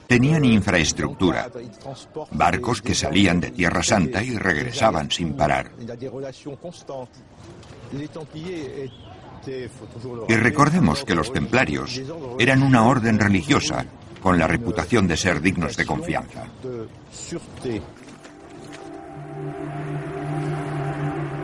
Tenían 0.07 0.45
infraestructura, 0.45 1.51
barcos 2.31 2.81
que 2.81 2.95
salían 2.95 3.41
de 3.41 3.51
Tierra 3.51 3.83
Santa 3.83 4.23
y 4.23 4.37
regresaban 4.37 5.11
sin 5.11 5.35
parar. 5.35 5.73
Y 10.29 10.35
recordemos 10.35 11.05
que 11.05 11.15
los 11.15 11.33
templarios 11.33 12.01
eran 12.39 12.63
una 12.63 12.87
orden 12.87 13.19
religiosa 13.19 13.85
con 14.21 14.39
la 14.39 14.47
reputación 14.47 15.07
de 15.07 15.17
ser 15.17 15.41
dignos 15.41 15.77
de 15.77 15.87
confianza. 15.87 16.45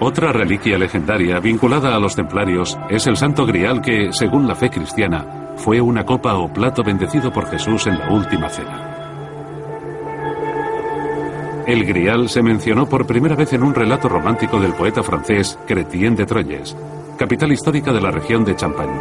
Otra 0.01 0.33
reliquia 0.33 0.79
legendaria 0.79 1.39
vinculada 1.39 1.95
a 1.95 2.01
los 2.01 2.17
templarios 2.17 2.77
es 2.91 3.07
el 3.07 3.17
Santo 3.17 3.47
Grial 3.47 3.81
que, 3.81 4.13
según 4.13 4.49
la 4.49 4.57
fe 4.57 4.69
cristiana, 4.69 5.42
fue 5.57 5.81
una 5.81 6.05
copa 6.05 6.35
o 6.35 6.53
plato 6.53 6.83
bendecido 6.83 7.33
por 7.33 7.49
Jesús 7.49 7.87
en 7.87 7.99
la 7.99 8.11
última 8.11 8.49
cena. 8.49 8.93
El 11.67 11.85
grial 11.85 12.29
se 12.29 12.43
mencionó 12.43 12.89
por 12.89 13.07
primera 13.07 13.37
vez 13.37 13.53
en 13.53 13.63
un 13.63 13.75
relato 13.75 14.09
romántico 14.09 14.59
del 14.59 14.73
poeta 14.73 15.03
francés 15.03 15.59
Chrétien 15.67 16.17
de 16.17 16.27
Troyes, 16.27 16.77
capital 17.17 17.53
histórica 17.53 17.93
de 17.93 18.01
la 18.01 18.11
región 18.11 18.45
de 18.45 18.57
Champagne. 18.57 19.01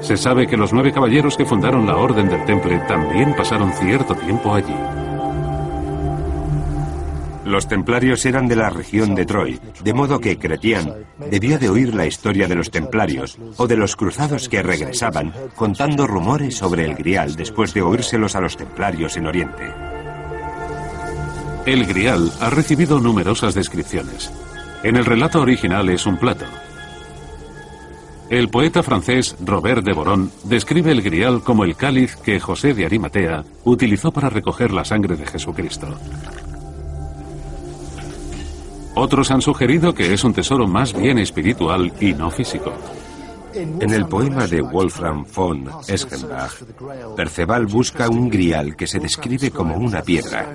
Se 0.00 0.16
sabe 0.16 0.46
que 0.46 0.56
los 0.56 0.72
nueve 0.72 0.92
caballeros 0.92 1.36
que 1.36 1.44
fundaron 1.44 1.86
la 1.86 1.96
Orden 1.96 2.28
del 2.28 2.44
Temple 2.46 2.82
también 2.88 3.34
pasaron 3.36 3.72
cierto 3.74 4.14
tiempo 4.16 4.52
allí. 4.52 4.74
Los 7.50 7.66
templarios 7.66 8.24
eran 8.26 8.46
de 8.46 8.54
la 8.54 8.70
región 8.70 9.16
de 9.16 9.26
Troy, 9.26 9.58
de 9.82 9.92
modo 9.92 10.20
que 10.20 10.38
Chrétien 10.38 10.94
debió 11.32 11.58
de 11.58 11.68
oír 11.68 11.92
la 11.92 12.06
historia 12.06 12.46
de 12.46 12.54
los 12.54 12.70
templarios 12.70 13.38
o 13.56 13.66
de 13.66 13.76
los 13.76 13.96
cruzados 13.96 14.48
que 14.48 14.62
regresaban 14.62 15.34
contando 15.56 16.06
rumores 16.06 16.56
sobre 16.56 16.84
el 16.84 16.94
grial 16.94 17.34
después 17.34 17.74
de 17.74 17.82
oírselos 17.82 18.36
a 18.36 18.40
los 18.40 18.56
templarios 18.56 19.16
en 19.16 19.26
Oriente. 19.26 19.64
El 21.66 21.86
grial 21.86 22.30
ha 22.38 22.50
recibido 22.50 23.00
numerosas 23.00 23.52
descripciones. 23.52 24.32
En 24.84 24.94
el 24.94 25.04
relato 25.04 25.40
original 25.40 25.88
es 25.88 26.06
un 26.06 26.18
plato. 26.18 26.44
El 28.30 28.48
poeta 28.48 28.84
francés 28.84 29.34
Robert 29.44 29.84
de 29.84 29.92
Boron 29.92 30.30
describe 30.44 30.92
el 30.92 31.02
grial 31.02 31.42
como 31.42 31.64
el 31.64 31.74
cáliz 31.74 32.14
que 32.14 32.38
José 32.38 32.74
de 32.74 32.86
Arimatea 32.86 33.42
utilizó 33.64 34.12
para 34.12 34.30
recoger 34.30 34.70
la 34.70 34.84
sangre 34.84 35.16
de 35.16 35.26
Jesucristo. 35.26 35.98
Otros 38.94 39.30
han 39.30 39.40
sugerido 39.40 39.94
que 39.94 40.12
es 40.12 40.24
un 40.24 40.34
tesoro 40.34 40.66
más 40.66 40.92
bien 40.92 41.18
espiritual 41.18 41.92
y 42.00 42.12
no 42.12 42.30
físico. 42.30 42.72
En 43.54 43.90
el 43.90 44.06
poema 44.06 44.46
de 44.46 44.60
Wolfram 44.60 45.24
von 45.34 45.68
Eschenbach, 45.88 46.62
Perceval 47.16 47.66
busca 47.66 48.08
un 48.08 48.28
grial 48.28 48.76
que 48.76 48.86
se 48.86 49.00
describe 49.00 49.50
como 49.50 49.76
una 49.76 50.02
piedra. 50.02 50.46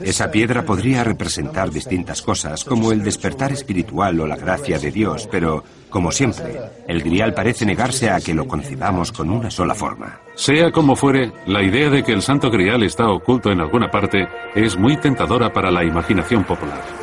Esa 0.00 0.30
piedra 0.30 0.64
podría 0.64 1.04
representar 1.04 1.70
distintas 1.70 2.22
cosas, 2.22 2.64
como 2.64 2.90
el 2.90 3.04
despertar 3.04 3.52
espiritual 3.52 4.18
o 4.20 4.26
la 4.26 4.36
gracia 4.36 4.78
de 4.78 4.90
Dios, 4.90 5.28
pero, 5.30 5.62
como 5.90 6.10
siempre, 6.10 6.58
el 6.88 7.02
grial 7.02 7.34
parece 7.34 7.66
negarse 7.66 8.10
a 8.10 8.18
que 8.18 8.34
lo 8.34 8.46
concibamos 8.48 9.12
con 9.12 9.30
una 9.30 9.50
sola 9.50 9.74
forma. 9.74 10.20
Sea 10.34 10.72
como 10.72 10.96
fuere, 10.96 11.32
la 11.46 11.62
idea 11.62 11.90
de 11.90 12.02
que 12.02 12.12
el 12.12 12.22
santo 12.22 12.50
grial 12.50 12.82
está 12.82 13.08
oculto 13.10 13.50
en 13.50 13.60
alguna 13.60 13.90
parte 13.90 14.26
es 14.54 14.76
muy 14.76 14.96
tentadora 14.96 15.52
para 15.52 15.70
la 15.70 15.84
imaginación 15.84 16.42
popular. 16.44 17.01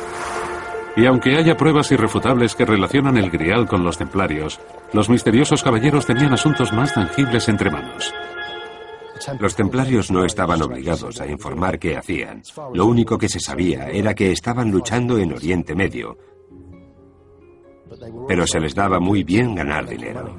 Y 0.96 1.06
aunque 1.06 1.36
haya 1.36 1.56
pruebas 1.56 1.90
irrefutables 1.92 2.54
que 2.54 2.66
relacionan 2.66 3.16
el 3.16 3.30
grial 3.30 3.66
con 3.66 3.84
los 3.84 3.96
templarios, 3.96 4.60
los 4.92 5.08
misteriosos 5.08 5.62
caballeros 5.62 6.06
tenían 6.06 6.32
asuntos 6.32 6.72
más 6.72 6.94
tangibles 6.94 7.48
entre 7.48 7.70
manos. 7.70 8.12
Los 9.38 9.54
templarios 9.54 10.10
no 10.10 10.24
estaban 10.24 10.62
obligados 10.62 11.20
a 11.20 11.26
informar 11.26 11.78
qué 11.78 11.96
hacían. 11.96 12.42
Lo 12.74 12.86
único 12.86 13.18
que 13.18 13.28
se 13.28 13.38
sabía 13.38 13.88
era 13.88 14.14
que 14.14 14.32
estaban 14.32 14.70
luchando 14.70 15.18
en 15.18 15.32
Oriente 15.32 15.74
Medio, 15.74 16.16
pero 18.26 18.46
se 18.46 18.60
les 18.60 18.74
daba 18.74 18.98
muy 19.00 19.24
bien 19.24 19.54
ganar 19.54 19.86
dinero. 19.86 20.34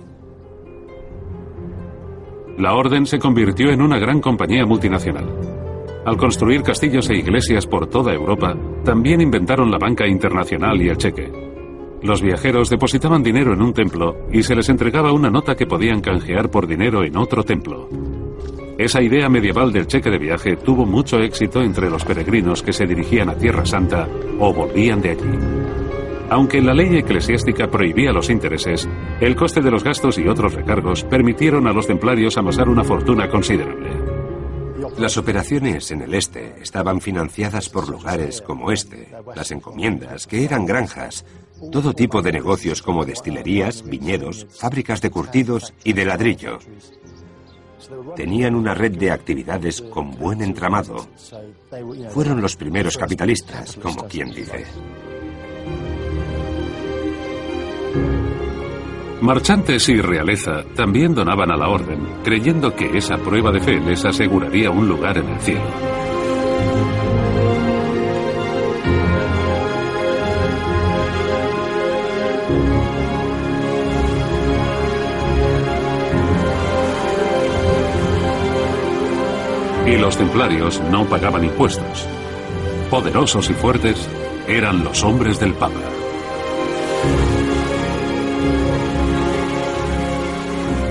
La 2.58 2.74
orden 2.74 3.06
se 3.06 3.20
convirtió 3.20 3.72
en 3.72 3.82
una 3.82 3.98
gran 3.98 4.20
compañía 4.20 4.66
multinacional. 4.66 5.61
Al 6.04 6.18
construir 6.18 6.64
castillos 6.64 7.10
e 7.12 7.18
iglesias 7.18 7.68
por 7.68 7.88
toda 7.88 8.12
Europa, 8.12 8.56
también 8.84 9.22
inventaron 9.22 9.70
la 9.70 9.78
banca 9.78 10.08
internacional 10.08 10.82
y 10.82 10.90
el 10.90 10.98
cheque. 10.98 11.32
Los 12.02 12.24
viajeros 12.24 12.72
depositaban 12.72 13.22
dinero 13.22 13.54
en 13.54 13.62
un 13.62 13.74
templo 13.74 14.26
y 14.34 14.42
se 14.42 14.56
les 14.56 14.70
entregaba 14.70 15.14
una 15.14 15.30
nota 15.30 15.56
que 15.56 15.68
podían 15.68 16.02
canjear 16.02 16.50
por 16.50 16.66
dinero 16.66 17.04
en 17.04 17.16
otro 17.16 17.44
templo. 17.44 17.88
Esa 18.80 19.04
idea 19.04 19.30
medieval 19.30 19.72
del 19.72 19.86
cheque 19.86 20.10
de 20.10 20.18
viaje 20.18 20.56
tuvo 20.56 20.88
mucho 20.88 21.20
éxito 21.20 21.62
entre 21.62 21.88
los 21.92 22.04
peregrinos 22.04 22.64
que 22.64 22.74
se 22.74 22.88
dirigían 22.88 23.30
a 23.30 23.38
Tierra 23.38 23.64
Santa 23.64 24.08
o 24.40 24.52
volvían 24.52 25.02
de 25.02 25.12
allí. 25.12 25.38
Aunque 26.32 26.62
la 26.62 26.74
ley 26.74 26.98
eclesiástica 26.98 27.70
prohibía 27.70 28.12
los 28.12 28.32
intereses, 28.32 28.90
el 29.20 29.36
coste 29.36 29.62
de 29.62 29.70
los 29.70 29.84
gastos 29.84 30.18
y 30.18 30.28
otros 30.28 30.56
recargos 30.56 31.04
permitieron 31.04 31.68
a 31.68 31.74
los 31.74 31.86
templarios 31.86 32.40
amasar 32.40 32.70
una 32.70 32.84
fortuna 32.84 33.30
considerable. 33.30 34.11
Las 34.98 35.18
operaciones 35.18 35.92
en 35.92 36.02
el 36.02 36.14
este 36.14 36.56
estaban 36.62 37.02
financiadas 37.02 37.70
por 37.70 37.90
lugares 37.90 38.42
como 38.42 38.72
este, 38.72 39.10
las 39.36 39.52
encomiendas, 39.52 40.28
que 40.28 40.44
eran 40.44 40.66
granjas, 40.66 41.26
todo 41.72 41.94
tipo 41.94 42.22
de 42.22 42.32
negocios 42.32 42.82
como 42.82 43.06
destilerías, 43.06 43.84
viñedos, 43.84 44.48
fábricas 44.50 45.02
de 45.02 45.12
curtidos 45.12 45.74
y 45.84 45.94
de 45.94 46.06
ladrillo. 46.06 46.60
Tenían 48.16 48.56
una 48.56 48.74
red 48.74 48.98
de 48.98 49.12
actividades 49.12 49.82
con 49.82 50.12
buen 50.12 50.42
entramado. 50.42 51.08
Fueron 52.10 52.42
los 52.42 52.56
primeros 52.56 52.98
capitalistas, 52.98 53.78
como 53.78 54.08
quien 54.08 54.32
dice. 54.32 54.66
Marchantes 59.22 59.88
y 59.90 60.02
realeza 60.02 60.64
también 60.76 61.14
donaban 61.14 61.52
a 61.52 61.56
la 61.56 61.70
orden, 61.70 62.08
creyendo 62.24 62.76
que 62.76 62.98
esa 62.98 63.18
prueba 63.18 63.52
de 63.52 63.60
fe 63.60 63.80
les 63.80 64.04
aseguraría 64.04 64.72
un 64.72 64.90
lugar 64.90 65.20
en 65.20 65.30
el 65.30 65.40
cielo. 65.40 65.62
Y 79.86 79.98
los 79.98 80.18
templarios 80.18 80.82
no 80.90 81.06
pagaban 81.06 81.44
impuestos. 81.44 82.08
Poderosos 82.90 83.52
y 83.52 83.54
fuertes 83.54 84.10
eran 84.48 84.84
los 84.84 85.04
hombres 85.04 85.40
del 85.40 85.54
Papa. 85.54 86.01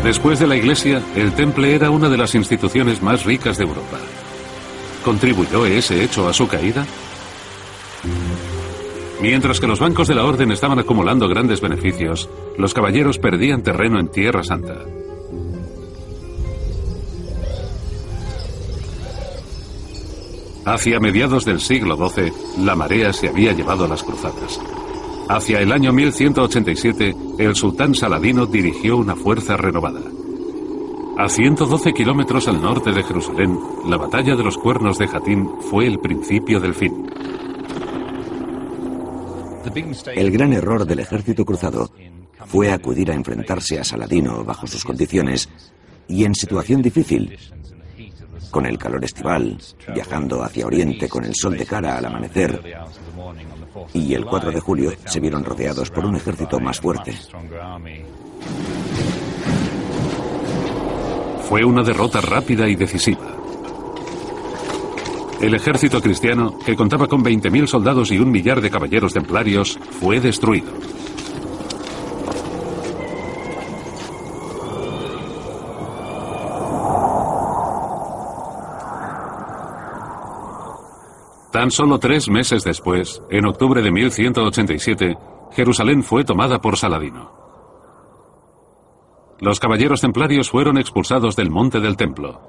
Después 0.04 0.38
de 0.38 0.47
la 0.47 0.57
Iglesia, 0.57 1.02
el 1.14 1.33
Temple 1.35 1.75
era 1.75 1.90
una 1.90 2.09
de 2.09 2.16
las 2.16 2.35
instituciones 2.35 3.02
más 3.02 3.25
ricas 3.25 3.59
de 3.59 3.64
Europa. 3.64 3.99
¿Contribuyó 5.04 5.66
ese 5.66 6.03
hecho 6.03 6.27
a 6.27 6.33
su 6.33 6.48
caída? 6.48 6.87
Mientras 9.20 9.61
que 9.61 9.66
los 9.66 9.79
bancos 9.79 10.09
de 10.09 10.14
la 10.14 10.25
Orden 10.25 10.51
estaban 10.53 10.79
acumulando 10.79 11.29
grandes 11.29 11.61
beneficios, 11.61 12.31
los 12.57 12.72
caballeros 12.72 13.18
perdían 13.18 13.62
terreno 13.62 14.01
en 14.01 14.09
Tierra 14.09 14.42
Santa. 14.42 14.79
Hacia 20.64 21.01
mediados 21.01 21.44
del 21.44 21.61
siglo 21.61 21.96
XII, 21.96 22.33
la 22.64 22.75
marea 22.75 23.12
se 23.12 23.29
había 23.29 23.53
llevado 23.53 23.85
a 23.85 23.88
las 23.88 24.03
cruzadas. 24.03 24.61
Hacia 25.33 25.61
el 25.61 25.71
año 25.71 25.93
1187, 25.93 27.14
el 27.38 27.55
sultán 27.55 27.95
Saladino 27.95 28.47
dirigió 28.47 28.97
una 28.97 29.14
fuerza 29.14 29.57
renovada. 29.57 30.01
A 31.16 31.29
112 31.29 31.93
kilómetros 31.93 32.49
al 32.49 32.61
norte 32.61 32.90
de 32.90 33.05
Jerusalén, 33.05 33.57
la 33.87 33.97
batalla 33.97 34.35
de 34.35 34.43
los 34.43 34.59
cuernos 34.59 34.99
de 34.99 35.07
Jatín 35.07 35.49
fue 35.61 35.87
el 35.87 36.01
principio 36.01 36.59
del 36.59 36.75
fin. 36.75 37.07
El 40.16 40.33
gran 40.33 40.53
error 40.53 40.85
del 40.85 40.99
ejército 40.99 41.45
cruzado 41.45 41.93
fue 42.47 42.73
acudir 42.73 43.12
a 43.12 43.14
enfrentarse 43.14 43.79
a 43.79 43.85
Saladino 43.85 44.43
bajo 44.43 44.66
sus 44.66 44.85
condiciones 44.85 45.49
y 46.09 46.25
en 46.25 46.35
situación 46.35 46.83
difícil, 46.83 47.38
con 48.51 48.66
el 48.66 48.77
calor 48.77 49.05
estival, 49.05 49.59
viajando 49.95 50.43
hacia 50.43 50.66
Oriente 50.66 51.09
con 51.09 51.25
el 51.25 51.37
sol 51.37 51.57
de 51.57 51.66
cara 51.66 51.99
al 51.99 52.07
amanecer, 52.07 52.61
y 53.94 54.14
el 54.14 54.24
4 54.24 54.50
de 54.50 54.61
julio 54.61 54.92
se 55.04 55.20
vieron 55.20 55.44
rodeados 55.44 55.90
por 55.90 56.04
un 56.04 56.16
ejército 56.16 56.59
más 56.61 56.80
fuerte. 56.80 57.14
Fue 61.48 61.64
una 61.64 61.83
derrota 61.83 62.20
rápida 62.20 62.68
y 62.68 62.76
decisiva. 62.76 63.37
El 65.40 65.54
ejército 65.54 66.02
cristiano, 66.02 66.59
que 66.64 66.76
contaba 66.76 67.06
con 67.09 67.24
20.000 67.24 67.66
soldados 67.66 68.12
y 68.12 68.18
un 68.18 68.30
millar 68.30 68.61
de 68.61 68.70
caballeros 68.70 69.14
templarios, 69.14 69.78
fue 69.98 70.20
destruido. 70.20 70.70
Tan 81.61 81.70
solo 81.70 81.99
tres 81.99 82.31
meses 82.31 82.64
después, 82.64 83.23
en 83.29 83.44
octubre 83.44 83.83
de 83.83 83.90
1187, 83.90 85.18
Jerusalén 85.53 86.03
fue 86.03 86.25
tomada 86.25 86.59
por 86.59 86.79
Saladino. 86.79 87.35
Los 89.40 89.61
caballeros 89.61 90.01
templarios 90.01 90.49
fueron 90.49 90.79
expulsados 90.79 91.37
del 91.37 91.51
monte 91.51 91.79
del 91.81 91.99
templo. 91.99 92.40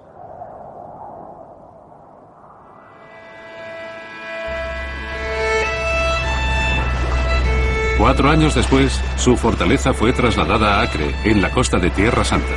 Cuatro 7.97 8.30
años 8.30 8.56
después, 8.56 8.93
su 9.17 9.36
fortaleza 9.36 9.91
fue 9.91 10.13
trasladada 10.13 10.80
a 10.80 10.84
Acre, 10.84 11.13
en 11.26 11.41
la 11.41 11.52
costa 11.52 11.80
de 11.80 11.89
Tierra 11.89 12.24
Santa. 12.24 12.56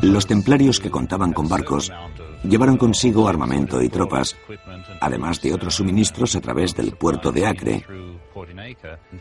Los 0.00 0.26
templarios 0.26 0.80
que 0.80 0.90
contaban 0.90 1.34
con 1.34 1.46
barcos 1.46 1.92
llevaron 2.44 2.76
consigo 2.76 3.28
armamento 3.28 3.82
y 3.82 3.88
tropas, 3.88 4.36
además 5.00 5.40
de 5.40 5.52
otros 5.52 5.74
suministros 5.74 6.36
a 6.36 6.40
través 6.40 6.74
del 6.74 6.92
puerto 6.92 7.32
de 7.32 7.46
Acre, 7.46 7.84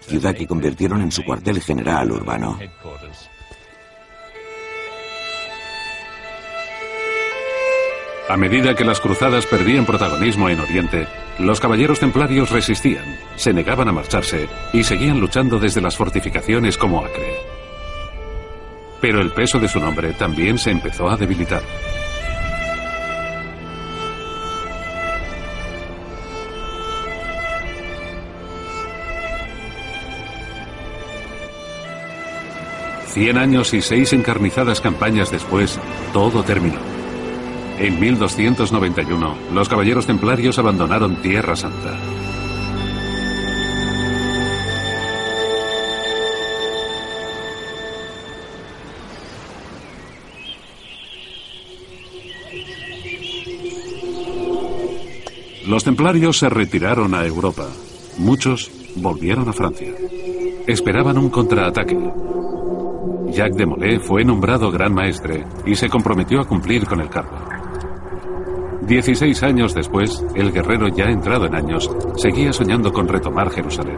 ciudad 0.01 0.35
que 0.35 0.47
convirtieron 0.47 1.01
en 1.01 1.11
su 1.11 1.23
cuartel 1.23 1.61
general 1.61 2.11
urbano. 2.11 2.57
A 8.29 8.37
medida 8.37 8.75
que 8.75 8.85
las 8.85 8.99
cruzadas 8.99 9.47
perdían 9.47 9.87
protagonismo 9.87 10.49
en 10.49 10.59
Oriente, 10.59 11.07
los 11.39 11.59
caballeros 11.59 11.99
templarios 11.99 12.51
resistían, 12.51 13.17
se 13.35 13.53
negaban 13.53 13.89
a 13.89 13.91
marcharse 13.91 14.47
y 14.71 14.83
seguían 14.83 15.19
luchando 15.19 15.57
desde 15.57 15.81
las 15.81 15.97
fortificaciones 15.97 16.77
como 16.77 17.03
Acre. 17.03 17.37
Pero 19.01 19.19
el 19.19 19.31
peso 19.31 19.59
de 19.59 19.67
su 19.67 19.79
nombre 19.79 20.13
también 20.13 20.59
se 20.59 20.69
empezó 20.69 21.09
a 21.09 21.17
debilitar. 21.17 21.63
Cien 33.13 33.37
años 33.37 33.73
y 33.73 33.81
seis 33.81 34.13
encarnizadas 34.13 34.81
campañas 34.81 35.31
después, 35.31 35.79
todo 36.13 36.43
terminó. 36.43 36.79
En 37.79 37.99
1291, 37.99 39.35
los 39.53 39.67
caballeros 39.67 40.05
templarios 40.05 40.59
abandonaron 40.59 41.21
Tierra 41.21 41.55
Santa. 41.55 41.97
Los 55.65 55.83
templarios 55.83 56.37
se 56.37 56.49
retiraron 56.49 57.13
a 57.15 57.25
Europa. 57.25 57.67
Muchos 58.17 58.71
volvieron 58.95 59.47
a 59.49 59.53
Francia. 59.53 59.93
Esperaban 60.67 61.17
un 61.17 61.29
contraataque. 61.29 61.95
Jacques 63.39 63.55
de 63.55 63.65
Molay 63.65 63.99
fue 63.99 64.25
nombrado 64.25 64.69
gran 64.69 64.93
maestre 64.93 65.45
y 65.65 65.73
se 65.73 65.87
comprometió 65.87 66.41
a 66.41 66.45
cumplir 66.45 66.85
con 66.85 66.99
el 66.99 67.07
cargo. 67.07 67.37
Dieciséis 68.81 69.41
años 69.43 69.73
después, 69.73 70.21
el 70.35 70.51
guerrero 70.51 70.89
ya 70.89 71.05
entrado 71.05 71.45
en 71.45 71.55
años 71.55 71.89
seguía 72.17 72.51
soñando 72.51 72.91
con 72.91 73.07
retomar 73.07 73.49
Jerusalén, 73.49 73.95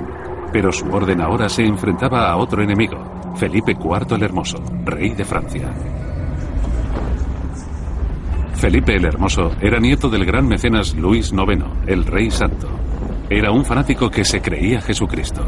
pero 0.54 0.71
su 0.71 0.86
orden 0.93 1.21
ahora 1.21 1.49
se 1.49 1.63
enfrentaba 1.63 2.30
a 2.30 2.38
otro 2.38 2.62
enemigo, 2.62 2.99
Felipe 3.36 3.71
IV 3.71 4.15
el 4.15 4.21
Hermoso, 4.21 4.62
rey 4.86 5.10
de 5.15 5.25
Francia. 5.25 5.73
Felipe 8.54 8.95
el 8.95 9.06
Hermoso 9.06 9.54
era 9.60 9.80
nieto 9.80 10.08
del 10.08 10.23
gran 10.23 10.47
mecenas 10.47 10.93
Luis 10.93 11.34
IX, 11.34 11.63
el 11.88 12.06
Rey 12.06 12.30
Santo. 12.30 12.67
Era 13.27 13.51
un 13.51 13.65
fanático 13.65 14.08
que 14.08 14.23
se 14.23 14.39
creía 14.39 14.82
Jesucristo. 14.82 15.41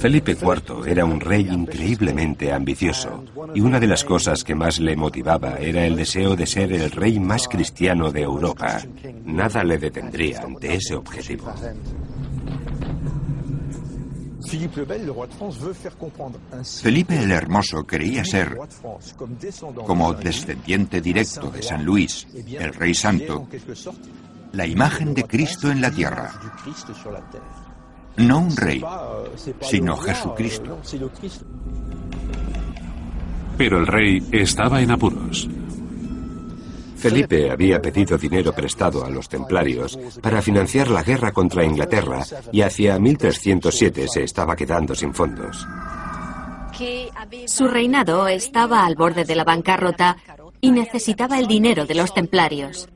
Felipe 0.00 0.32
IV 0.32 0.86
era 0.86 1.04
un 1.04 1.20
rey 1.20 1.46
increíblemente 1.50 2.50
ambicioso 2.50 3.22
y 3.54 3.60
una 3.60 3.78
de 3.78 3.86
las 3.86 4.02
cosas 4.02 4.42
que 4.42 4.54
más 4.54 4.80
le 4.80 4.96
motivaba 4.96 5.58
era 5.58 5.84
el 5.84 5.94
deseo 5.94 6.34
de 6.34 6.46
ser 6.46 6.72
el 6.72 6.90
rey 6.90 7.20
más 7.20 7.46
cristiano 7.46 8.10
de 8.10 8.22
Europa. 8.22 8.80
Nada 9.26 9.62
le 9.62 9.76
detendría 9.76 10.40
ante 10.40 10.74
ese 10.74 10.94
objetivo. 10.94 11.52
Felipe 16.82 17.22
el 17.22 17.30
Hermoso 17.30 17.84
creía 17.84 18.24
ser, 18.24 18.56
como 19.86 20.14
descendiente 20.14 21.02
directo 21.02 21.50
de 21.50 21.62
San 21.62 21.84
Luis, 21.84 22.26
el 22.58 22.72
Rey 22.72 22.94
Santo, 22.94 23.46
la 24.52 24.66
imagen 24.66 25.12
de 25.12 25.24
Cristo 25.24 25.70
en 25.70 25.82
la 25.82 25.90
tierra. 25.90 26.32
No 28.20 28.38
un 28.38 28.56
rey, 28.56 28.84
sino 29.60 29.96
Jesucristo. 29.96 30.78
Pero 33.56 33.78
el 33.78 33.86
rey 33.86 34.22
estaba 34.32 34.80
en 34.80 34.90
apuros. 34.90 35.48
Felipe 36.96 37.50
había 37.50 37.80
pedido 37.80 38.18
dinero 38.18 38.52
prestado 38.52 39.04
a 39.04 39.10
los 39.10 39.26
templarios 39.26 39.98
para 40.20 40.42
financiar 40.42 40.90
la 40.90 41.02
guerra 41.02 41.32
contra 41.32 41.64
Inglaterra 41.64 42.22
y 42.52 42.60
hacia 42.60 42.98
1307 42.98 44.06
se 44.06 44.24
estaba 44.24 44.54
quedando 44.54 44.94
sin 44.94 45.14
fondos. 45.14 45.66
Su 47.46 47.68
reinado 47.68 48.28
estaba 48.28 48.84
al 48.84 48.96
borde 48.96 49.24
de 49.24 49.34
la 49.34 49.44
bancarrota 49.44 50.18
y 50.60 50.72
necesitaba 50.72 51.38
el 51.38 51.46
dinero 51.46 51.86
de 51.86 51.94
los 51.94 52.12
templarios. 52.12 52.88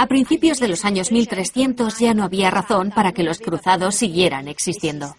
A 0.00 0.06
principios 0.06 0.58
de 0.60 0.68
los 0.68 0.86
años 0.86 1.12
1300 1.12 1.98
ya 1.98 2.14
no 2.14 2.24
había 2.24 2.50
razón 2.50 2.90
para 2.90 3.12
que 3.12 3.22
los 3.22 3.38
cruzados 3.38 3.96
siguieran 3.96 4.48
existiendo. 4.48 5.14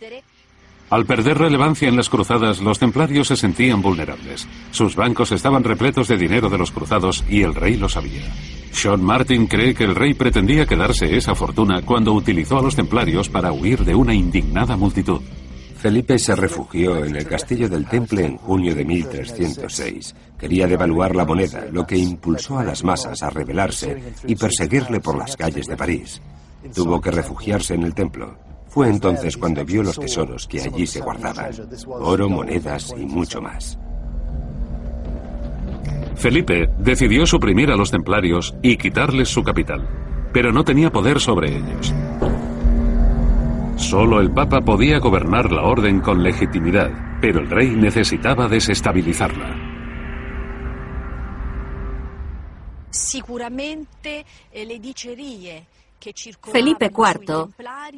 Al 0.90 1.06
perder 1.06 1.38
relevancia 1.38 1.88
en 1.88 1.96
las 1.96 2.10
cruzadas, 2.10 2.60
los 2.62 2.80
templarios 2.80 3.28
se 3.28 3.36
sentían 3.36 3.84
vulnerables. 3.84 4.48
Sus 4.72 4.96
bancos 4.96 5.32
estaban 5.34 5.64
repletos 5.64 6.08
de 6.08 6.18
dinero 6.18 6.50
de 6.50 6.58
los 6.58 6.72
cruzados 6.72 7.24
y 7.30 7.44
el 7.44 7.54
rey 7.54 7.76
lo 7.78 7.90
sabía. 7.90 8.24
Sean 8.72 9.04
Martin 9.04 9.46
cree 9.46 9.76
que 9.76 9.84
el 9.84 9.94
rey 9.94 10.16
pretendía 10.16 10.66
quedarse 10.66 11.16
esa 11.16 11.36
fortuna 11.36 11.84
cuando 11.84 12.14
utilizó 12.14 12.58
a 12.58 12.64
los 12.64 12.76
templarios 12.76 13.30
para 13.30 13.52
huir 13.52 13.86
de 13.86 13.94
una 13.94 14.16
indignada 14.16 14.76
multitud. 14.78 15.22
Felipe 15.82 16.20
se 16.20 16.36
refugió 16.36 17.04
en 17.04 17.16
el 17.16 17.26
castillo 17.26 17.68
del 17.68 17.88
Temple 17.88 18.24
en 18.24 18.38
junio 18.38 18.76
de 18.76 18.86
1306. 18.86 20.16
Quería 20.38 20.68
devaluar 20.68 21.16
la 21.16 21.26
moneda, 21.26 21.66
lo 21.72 21.88
que 21.88 21.98
impulsó 21.98 22.60
a 22.60 22.64
las 22.64 22.84
masas 22.84 23.24
a 23.24 23.32
rebelarse 23.32 24.14
y 24.28 24.36
perseguirle 24.36 25.00
por 25.00 25.18
las 25.18 25.36
calles 25.36 25.66
de 25.66 25.76
París. 25.76 26.22
Tuvo 26.76 27.02
que 27.02 27.10
refugiarse 27.10 27.74
en 27.74 27.82
el 27.82 27.96
templo. 27.96 28.38
Fue 28.68 28.90
entonces 28.90 29.36
cuando 29.38 29.66
vio 29.66 29.82
los 29.82 30.00
tesoros 30.00 30.46
que 30.46 30.62
allí 30.62 30.86
se 30.86 31.02
guardaban, 31.02 31.52
oro, 31.88 32.30
monedas 32.30 32.94
y 32.96 33.04
mucho 33.04 33.42
más. 33.42 33.80
Felipe 36.14 36.70
decidió 36.78 37.26
suprimir 37.26 37.72
a 37.72 37.76
los 37.76 37.90
templarios 37.90 38.54
y 38.62 38.78
quitarles 38.78 39.30
su 39.30 39.42
capital, 39.42 39.90
pero 40.32 40.52
no 40.52 40.64
tenía 40.64 40.92
poder 40.92 41.20
sobre 41.20 41.58
ellos. 41.58 41.92
Solo 43.82 44.22
el 44.22 44.32
Papa 44.32 44.62
podía 44.62 45.00
gobernar 45.00 45.52
la 45.52 45.64
orden 45.64 46.02
con 46.02 46.24
legitimidad, 46.24 46.92
pero 47.20 47.40
el 47.40 47.50
rey 47.50 47.72
necesitaba 47.72 48.48
desestabilizarla. 48.48 49.56
Seguramente 52.92 54.24
le 54.54 54.80
Felipe 56.44 56.92
IV 56.96 57.50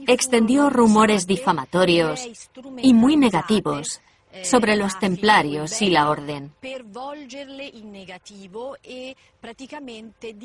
extendió 0.08 0.69
rumores 0.69 1.28
difamatorios 1.28 2.50
y 2.82 2.93
muy 2.93 3.17
negativos 3.17 4.02
sobre 4.41 4.78
los 4.78 4.98
templarios 5.00 5.82
y 5.82 5.89
la 5.89 6.10
orden. 6.10 6.54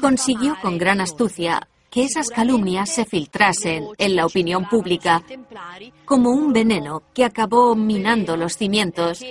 Consiguió 0.00 0.56
con 0.60 0.78
gran 0.78 1.00
astucia 1.00 1.68
que 1.90 2.04
esas 2.04 2.28
calumnias 2.28 2.90
se 2.94 3.04
filtrasen 3.04 3.86
en 3.96 4.16
la 4.16 4.26
opinión 4.26 4.68
pública 4.68 5.22
como 6.04 6.30
un 6.30 6.52
veneno 6.52 7.02
que 7.14 7.24
acabó 7.24 7.74
minando 7.74 8.36
los 8.36 8.56
cimientos 8.56 9.24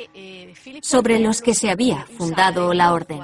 sobre 0.81 1.19
los 1.19 1.41
que 1.41 1.53
se 1.53 1.69
había 1.69 2.05
fundado 2.17 2.73
la 2.73 2.93
orden. 2.93 3.21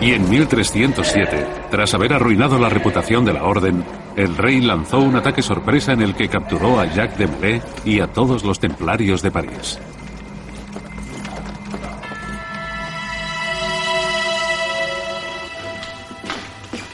Y 0.00 0.12
en 0.12 0.30
1307, 0.30 1.46
tras 1.70 1.92
haber 1.94 2.12
arruinado 2.12 2.56
la 2.58 2.68
reputación 2.68 3.24
de 3.24 3.32
la 3.32 3.44
orden, 3.44 3.84
el 4.16 4.36
rey 4.36 4.60
lanzó 4.60 5.00
un 5.00 5.16
ataque 5.16 5.42
sorpresa 5.42 5.92
en 5.92 6.02
el 6.02 6.14
que 6.14 6.28
capturó 6.28 6.78
a 6.78 6.86
Jacques 6.86 7.18
de 7.18 7.26
Molay 7.26 7.62
y 7.84 8.00
a 8.00 8.06
todos 8.06 8.44
los 8.44 8.60
templarios 8.60 9.22
de 9.22 9.32
París. 9.32 9.80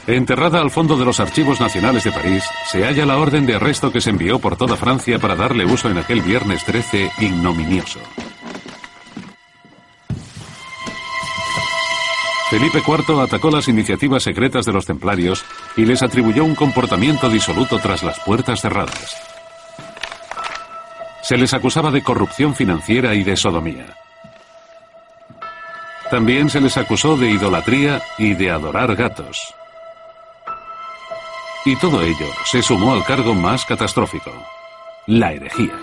Enterrada 0.07 0.61
al 0.61 0.69
fondo 0.69 0.97
de 0.97 1.05
los 1.05 1.19
archivos 1.19 1.59
nacionales 1.59 2.03
de 2.03 2.11
París, 2.11 2.43
se 2.67 2.83
halla 2.83 3.07
la 3.07 3.17
orden 3.17 3.47
de 3.47 3.55
arresto 3.55 3.91
que 3.91 4.01
se 4.01 4.11
envió 4.11 4.37
por 4.37 4.55
toda 4.55 4.77
Francia 4.77 5.17
para 5.17 5.35
darle 5.35 5.65
uso 5.65 5.89
en 5.89 5.97
aquel 5.97 6.21
viernes 6.21 6.63
13 6.63 7.11
ignominioso. 7.21 7.99
Felipe 12.51 12.83
IV 12.85 13.19
atacó 13.19 13.49
las 13.49 13.67
iniciativas 13.67 14.21
secretas 14.21 14.65
de 14.65 14.73
los 14.73 14.85
templarios 14.85 15.43
y 15.75 15.85
les 15.85 16.03
atribuyó 16.03 16.45
un 16.45 16.53
comportamiento 16.53 17.27
disoluto 17.27 17.79
tras 17.79 18.03
las 18.03 18.19
puertas 18.19 18.61
cerradas. 18.61 19.17
Se 21.23 21.35
les 21.35 21.51
acusaba 21.55 21.89
de 21.89 22.03
corrupción 22.03 22.53
financiera 22.53 23.15
y 23.15 23.23
de 23.23 23.35
sodomía. 23.35 23.97
También 26.11 26.51
se 26.51 26.61
les 26.61 26.77
acusó 26.77 27.17
de 27.17 27.31
idolatría 27.31 28.03
y 28.19 28.35
de 28.35 28.51
adorar 28.51 28.95
gatos. 28.95 29.55
Y 31.67 31.75
todo 31.77 32.01
ello 32.03 32.27
se 32.45 32.61
sumó 32.61 32.93
al 32.93 33.03
cargo 33.03 33.33
más 33.33 33.65
catastrófico, 33.65 34.31
la 35.07 35.33
herejía. 35.33 35.73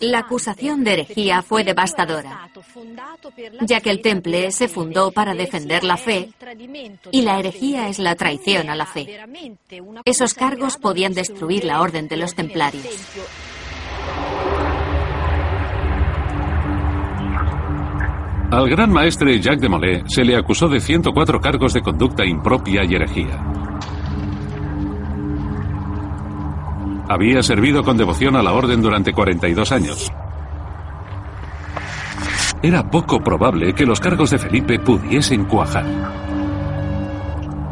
La 0.00 0.18
acusación 0.20 0.84
de 0.84 0.92
herejía 0.92 1.42
fue 1.42 1.64
devastadora, 1.64 2.48
ya 3.62 3.80
que 3.80 3.90
el 3.90 4.00
temple 4.00 4.52
se 4.52 4.68
fundó 4.68 5.10
para 5.10 5.34
defender 5.34 5.82
la 5.82 5.96
fe 5.96 6.30
y 7.10 7.22
la 7.22 7.38
herejía 7.40 7.88
es 7.88 7.98
la 7.98 8.14
traición 8.14 8.70
a 8.70 8.76
la 8.76 8.86
fe. 8.86 9.20
Esos 10.04 10.34
cargos 10.34 10.76
podían 10.76 11.14
destruir 11.14 11.64
la 11.64 11.80
orden 11.80 12.06
de 12.06 12.16
los 12.16 12.34
templarios. 12.34 12.86
Al 18.50 18.68
gran 18.68 18.90
maestre 18.90 19.40
Jacques 19.40 19.60
de 19.60 19.68
Molay 19.68 20.02
se 20.06 20.24
le 20.24 20.36
acusó 20.36 20.68
de 20.68 20.80
104 20.80 21.40
cargos 21.40 21.72
de 21.72 21.82
conducta 21.82 22.24
impropia 22.26 22.82
y 22.84 22.96
herejía. 22.96 23.44
Había 27.08 27.42
servido 27.42 27.84
con 27.84 27.96
devoción 27.96 28.34
a 28.34 28.42
la 28.42 28.52
orden 28.52 28.82
durante 28.82 29.12
42 29.12 29.70
años. 29.70 30.12
Era 32.60 32.90
poco 32.90 33.20
probable 33.20 33.72
que 33.72 33.86
los 33.86 34.00
cargos 34.00 34.30
de 34.30 34.38
Felipe 34.38 34.80
pudiesen 34.80 35.44
cuajar. 35.44 35.86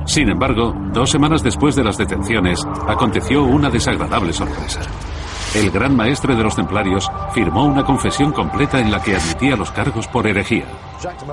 Sin 0.06 0.30
embargo, 0.30 0.74
dos 0.92 1.10
semanas 1.10 1.42
después 1.42 1.74
de 1.74 1.84
las 1.84 1.98
detenciones, 1.98 2.64
aconteció 2.86 3.42
una 3.42 3.68
desagradable 3.68 4.32
sorpresa. 4.32 4.80
El 5.54 5.70
gran 5.70 5.96
maestre 5.96 6.36
de 6.36 6.42
los 6.42 6.54
templarios 6.54 7.10
firmó 7.32 7.64
una 7.64 7.82
confesión 7.82 8.32
completa 8.32 8.78
en 8.80 8.90
la 8.90 9.02
que 9.02 9.16
admitía 9.16 9.56
los 9.56 9.72
cargos 9.72 10.06
por 10.06 10.26
herejía. 10.26 10.66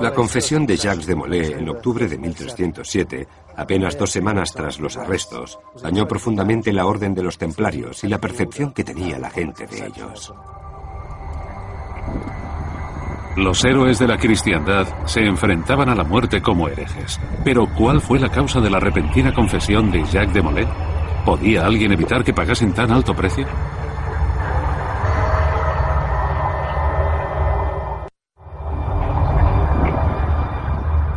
La 0.00 0.12
confesión 0.12 0.66
de 0.66 0.76
Jacques 0.76 1.06
de 1.06 1.14
Molay 1.14 1.52
en 1.52 1.68
octubre 1.68 2.08
de 2.08 2.16
1307, 2.16 3.28
apenas 3.56 3.98
dos 3.98 4.10
semanas 4.10 4.52
tras 4.52 4.80
los 4.80 4.96
arrestos, 4.96 5.58
dañó 5.82 6.08
profundamente 6.08 6.72
la 6.72 6.86
orden 6.86 7.14
de 7.14 7.22
los 7.22 7.36
templarios 7.36 8.04
y 8.04 8.08
la 8.08 8.18
percepción 8.18 8.72
que 8.72 8.84
tenía 8.84 9.18
la 9.18 9.28
gente 9.28 9.66
de 9.66 9.86
ellos. 9.86 10.32
Los 13.36 13.62
héroes 13.66 13.98
de 13.98 14.08
la 14.08 14.16
cristiandad 14.16 14.86
se 15.04 15.20
enfrentaban 15.20 15.90
a 15.90 15.94
la 15.94 16.04
muerte 16.04 16.40
como 16.40 16.68
herejes. 16.68 17.20
Pero 17.44 17.66
¿cuál 17.76 18.00
fue 18.00 18.18
la 18.18 18.30
causa 18.30 18.60
de 18.60 18.70
la 18.70 18.80
repentina 18.80 19.34
confesión 19.34 19.90
de 19.90 20.02
Jacques 20.04 20.32
de 20.32 20.42
Molay? 20.42 20.68
¿Podía 21.26 21.66
alguien 21.66 21.92
evitar 21.92 22.24
que 22.24 22.32
pagasen 22.32 22.72
tan 22.72 22.90
alto 22.90 23.14
precio? 23.14 23.46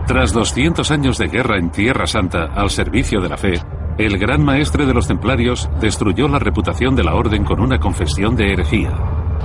Tras 0.10 0.34
200 0.34 0.89
años 0.89 1.19
de 1.19 1.28
guerra 1.28 1.60
en 1.60 1.69
Tierra 1.69 2.08
Santa 2.08 2.45
al 2.56 2.72
servicio 2.72 3.22
de 3.22 3.30
la 3.30 3.38
fe, 3.38 3.62
el 4.00 4.17
gran 4.17 4.43
maestre 4.43 4.88
de 4.88 4.93
los 4.95 5.08
templarios 5.08 5.69
destruyó 5.80 6.28
la 6.28 6.39
reputación 6.39 6.95
de 6.95 7.04
la 7.04 7.13
orden 7.13 7.45
con 7.45 7.60
una 7.60 7.80
confesión 7.80 8.36
de 8.36 8.52
herejía. 8.52 8.91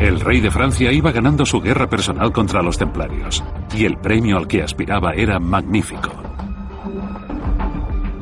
El 0.01 0.21
rey 0.21 0.41
de 0.41 0.51
Francia 0.51 0.91
iba 0.91 1.13
ganando 1.13 1.45
su 1.45 1.61
guerra 1.61 1.87
personal 1.87 2.33
contra 2.33 2.63
los 2.63 2.79
templarios, 2.79 3.45
y 3.77 3.85
el 3.85 3.99
premio 3.99 4.39
al 4.39 4.49
que 4.49 4.63
aspiraba 4.63 5.13
era 5.13 5.39
magnífico. 5.39 6.11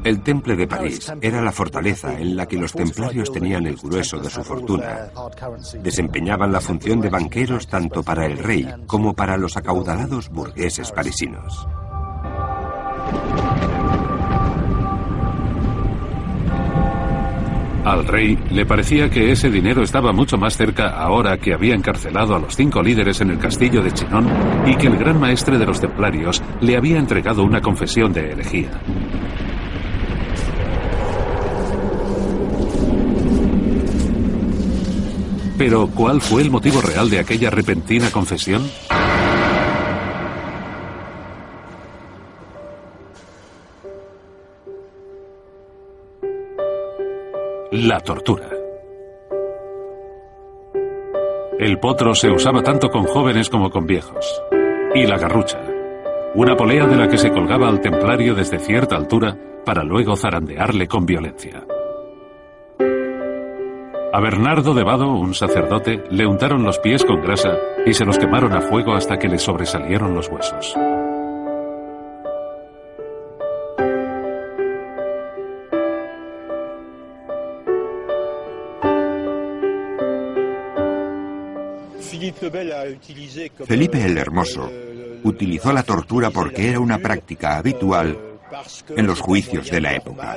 El 0.03 0.21
Temple 0.23 0.57
de 0.57 0.67
París 0.67 1.13
era 1.21 1.41
la 1.41 1.53
fortaleza 1.53 2.13
en 2.19 2.35
la 2.35 2.47
que 2.47 2.57
los 2.57 2.73
templarios 2.73 3.31
tenían 3.31 3.69
el 3.69 3.77
grueso 3.77 4.19
de 4.19 4.29
su 4.29 4.43
fortuna. 4.43 5.13
Desempeñaban 5.81 6.51
la 6.51 6.61
función 6.61 7.01
de 7.01 7.09
banqueros 7.09 7.69
tanto 7.69 8.03
para 8.03 8.27
el 8.27 8.37
rey 8.37 8.69
como 8.89 9.15
para 9.15 9.37
los 9.37 9.57
acaudalados 9.57 10.29
burgueses 10.29 10.91
parisinos. 10.91 11.69
Al 17.85 18.07
rey 18.07 18.39
le 18.51 18.65
parecía 18.65 19.11
que 19.11 19.33
ese 19.33 19.51
dinero 19.51 19.83
estaba 19.83 20.13
mucho 20.13 20.39
más 20.39 20.57
cerca 20.57 20.91
ahora 20.91 21.37
que 21.39 21.53
había 21.53 21.75
encarcelado 21.75 22.37
a 22.37 22.39
los 22.39 22.55
cinco 22.55 22.81
líderes 22.81 23.21
en 23.21 23.31
el 23.31 23.39
castillo 23.39 23.83
de 23.83 23.93
Chinon 23.93 24.27
y 24.67 24.77
que 24.77 24.87
el 24.87 24.97
gran 24.97 25.19
maestre 25.19 25.59
de 25.59 25.67
los 25.67 25.81
templarios 25.81 26.41
le 26.61 26.77
había 26.77 26.99
entregado 26.99 27.43
una 27.43 27.61
confesión 27.61 28.13
de 28.13 28.31
herejía. 28.33 28.71
Pero, 35.59 35.89
¿cuál 35.89 36.21
fue 36.21 36.43
el 36.43 36.51
motivo 36.51 36.81
real 36.81 37.11
de 37.11 37.19
aquella 37.19 37.51
repentina 37.51 38.11
confesión? 38.11 38.63
La 47.85 47.99
tortura. 47.99 48.49
El 51.59 51.81
potro 51.81 52.15
se 52.15 52.31
usaba 52.31 52.63
tanto 52.63 52.89
con 52.91 53.07
jóvenes 53.07 53.51
como 53.51 53.71
con 53.71 53.87
viejos. 53.87 54.41
Y 54.95 55.05
la 55.05 55.19
garrucha. 55.19 55.59
Una 56.37 56.55
polea 56.55 56.87
de 56.87 56.95
la 56.95 57.09
que 57.09 57.19
se 57.19 57.33
colgaba 57.33 57.67
al 57.67 57.81
templario 57.81 58.37
desde 58.37 58.61
cierta 58.61 58.95
altura 58.95 59.37
para 59.65 59.83
luego 59.83 60.15
zarandearle 60.15 60.87
con 60.87 61.07
violencia. 61.07 61.65
A 64.13 64.21
Bernardo 64.21 64.75
de 64.75 64.85
Vado, 64.85 65.11
un 65.15 65.35
sacerdote, 65.35 66.05
le 66.09 66.25
untaron 66.25 66.63
los 66.63 66.79
pies 66.79 67.05
con 67.05 67.21
grasa 67.21 67.59
y 67.85 67.95
se 67.95 68.05
los 68.05 68.17
quemaron 68.17 68.53
a 68.53 68.61
fuego 68.61 68.95
hasta 68.95 69.19
que 69.19 69.27
le 69.27 69.41
sobresalieron 69.41 70.15
los 70.15 70.29
huesos. 70.29 70.77
Felipe 83.67 84.05
el 84.05 84.19
Hermoso 84.19 84.71
utilizó 85.25 85.73
la 85.73 85.83
tortura 85.83 86.31
porque 86.31 86.69
era 86.69 86.81
una 86.81 86.99
práctica 86.99 87.57
habitual 87.57 88.19
en 88.97 89.07
los 89.07 89.21
juicios 89.21 89.71
de 89.71 89.81
la 89.81 89.95
época. 89.95 90.37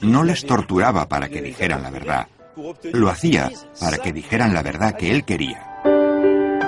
No 0.00 0.24
les 0.24 0.46
torturaba 0.46 1.06
para 1.08 1.28
que 1.28 1.42
dijeran 1.42 1.82
la 1.82 1.90
verdad. 1.90 2.26
Lo 2.92 3.10
hacía 3.10 3.50
para 3.80 3.98
que 3.98 4.12
dijeran 4.12 4.54
la 4.54 4.62
verdad 4.62 4.96
que 4.96 5.10
él 5.10 5.24
quería. 5.24 5.80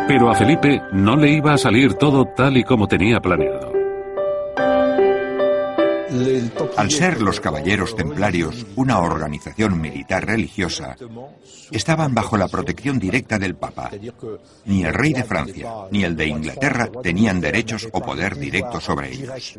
Pero 0.06 0.30
a 0.30 0.34
Felipe 0.34 0.80
no 0.92 1.16
le 1.16 1.30
iba 1.30 1.52
a 1.52 1.58
salir 1.58 1.94
todo 1.94 2.26
tal 2.36 2.56
y 2.56 2.64
como 2.64 2.86
tenía 2.86 3.20
planeado. 3.20 3.77
Al 6.76 6.90
ser 6.90 7.20
los 7.20 7.40
caballeros 7.40 7.94
templarios 7.94 8.66
una 8.76 8.98
organización 8.98 9.80
militar 9.80 10.26
religiosa, 10.26 10.96
estaban 11.70 12.14
bajo 12.14 12.36
la 12.36 12.48
protección 12.48 12.98
directa 12.98 13.38
del 13.38 13.56
Papa. 13.56 13.90
Ni 14.64 14.84
el 14.84 14.94
rey 14.94 15.12
de 15.12 15.24
Francia 15.24 15.70
ni 15.90 16.04
el 16.04 16.16
de 16.16 16.26
Inglaterra 16.26 16.88
tenían 17.02 17.40
derechos 17.40 17.88
o 17.92 18.00
poder 18.00 18.36
directo 18.36 18.80
sobre 18.80 19.12
ellos. 19.12 19.58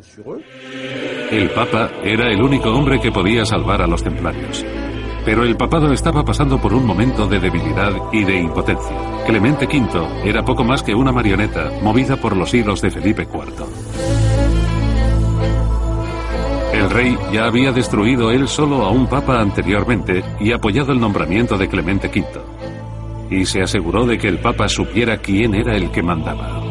El 1.32 1.52
Papa 1.52 1.91
era 2.04 2.32
el 2.32 2.41
único 2.41 2.69
hombre 2.69 3.00
que 3.00 3.12
podía 3.12 3.45
salvar 3.45 3.82
a 3.82 3.88
los 3.88 4.04
templarios. 4.04 4.65
Pero 5.26 5.43
el 5.43 5.58
papado 5.58 5.91
estaba 5.91 6.24
pasando 6.24 6.60
por 6.60 6.74
un 6.74 6.86
momento 6.86 7.28
de 7.28 7.39
debilidad 7.39 7.91
y 8.12 8.24
de 8.24 8.39
impotencia. 8.39 8.95
Clemente 9.26 9.65
V 9.65 10.28
era 10.28 10.43
poco 10.43 10.63
más 10.63 10.82
que 10.82 10.95
una 10.95 11.12
marioneta 11.12 11.72
movida 11.84 12.15
por 12.15 12.36
los 12.36 12.54
hilos 12.54 12.82
de 12.82 12.89
Felipe 12.89 13.24
IV. 13.24 14.18
El 16.80 16.89
rey 16.89 17.18
ya 17.34 17.44
había 17.44 17.74
destruido 17.74 18.32
él 18.32 18.48
solo 18.48 18.86
a 18.86 18.89
un 18.89 19.06
papa 19.06 19.42
anteriormente 19.42 20.24
y 20.39 20.54
apoyado 20.54 20.94
el 20.94 21.00
nombramiento 21.02 21.58
de 21.58 21.68
Clemente 21.68 22.08
V. 22.08 22.42
Y 23.30 23.46
se 23.46 23.62
aseguró 23.62 24.06
de 24.06 24.18
que 24.18 24.30
el 24.30 24.39
papa 24.39 24.70
supiera 24.70 25.18
quién 25.18 25.56
era 25.56 25.76
el 25.76 25.92
que 25.92 26.02
mandaba. 26.02 26.68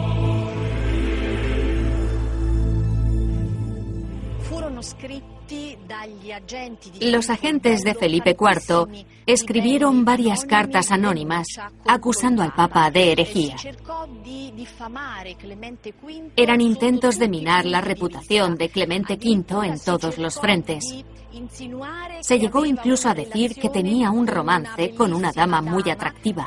Los 7.00 7.30
agentes 7.30 7.82
de 7.82 7.94
Felipe 7.94 8.36
IV 8.38 9.04
escribieron 9.26 10.04
varias 10.04 10.44
cartas 10.44 10.90
anónimas 10.90 11.46
acusando 11.86 12.42
al 12.42 12.54
Papa 12.54 12.90
de 12.90 13.12
herejía. 13.12 13.56
Eran 16.36 16.60
intentos 16.60 17.18
de 17.18 17.28
minar 17.28 17.66
la 17.66 17.80
reputación 17.80 18.56
de 18.56 18.68
Clemente 18.68 19.14
V 19.14 19.66
en 19.66 19.78
todos 19.78 20.18
los 20.18 20.40
frentes. 20.40 21.04
Se 22.20 22.38
llegó 22.38 22.64
incluso 22.64 23.08
a 23.08 23.14
decir 23.14 23.54
que 23.54 23.68
tenía 23.68 24.10
un 24.10 24.26
romance 24.26 24.94
con 24.94 25.12
una 25.12 25.32
dama 25.32 25.60
muy 25.60 25.88
atractiva, 25.90 26.46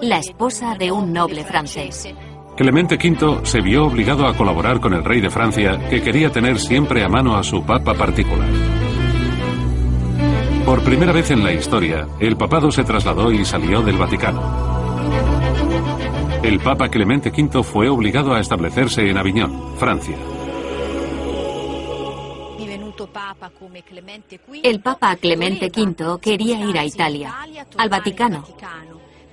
la 0.00 0.18
esposa 0.18 0.74
de 0.74 0.90
un 0.90 1.12
noble 1.12 1.44
francés. 1.44 2.08
Clemente 2.56 2.96
V 2.96 3.46
se 3.46 3.60
vio 3.60 3.86
obligado 3.86 4.26
a 4.26 4.36
colaborar 4.36 4.80
con 4.80 4.94
el 4.94 5.04
rey 5.04 5.20
de 5.20 5.30
Francia, 5.30 5.78
que 5.88 6.02
quería 6.02 6.30
tener 6.30 6.58
siempre 6.58 7.04
a 7.04 7.08
mano 7.08 7.36
a 7.36 7.42
su 7.42 7.64
papa 7.64 7.94
particular. 7.94 8.48
Por 10.70 10.84
primera 10.84 11.12
vez 11.12 11.28
en 11.32 11.42
la 11.42 11.52
historia, 11.52 12.06
el 12.20 12.36
papado 12.36 12.70
se 12.70 12.84
trasladó 12.84 13.32
y 13.32 13.44
salió 13.44 13.82
del 13.82 13.96
Vaticano. 13.96 14.40
El 16.44 16.60
Papa 16.60 16.88
Clemente 16.88 17.32
V 17.36 17.64
fue 17.64 17.88
obligado 17.88 18.32
a 18.32 18.38
establecerse 18.38 19.10
en 19.10 19.18
Aviñón, 19.18 19.76
Francia. 19.78 20.16
El 24.62 24.80
Papa 24.80 25.16
Clemente 25.16 25.72
V 25.76 26.20
quería 26.20 26.60
ir 26.60 26.78
a 26.78 26.84
Italia, 26.84 27.34
al 27.76 27.88
Vaticano, 27.88 28.44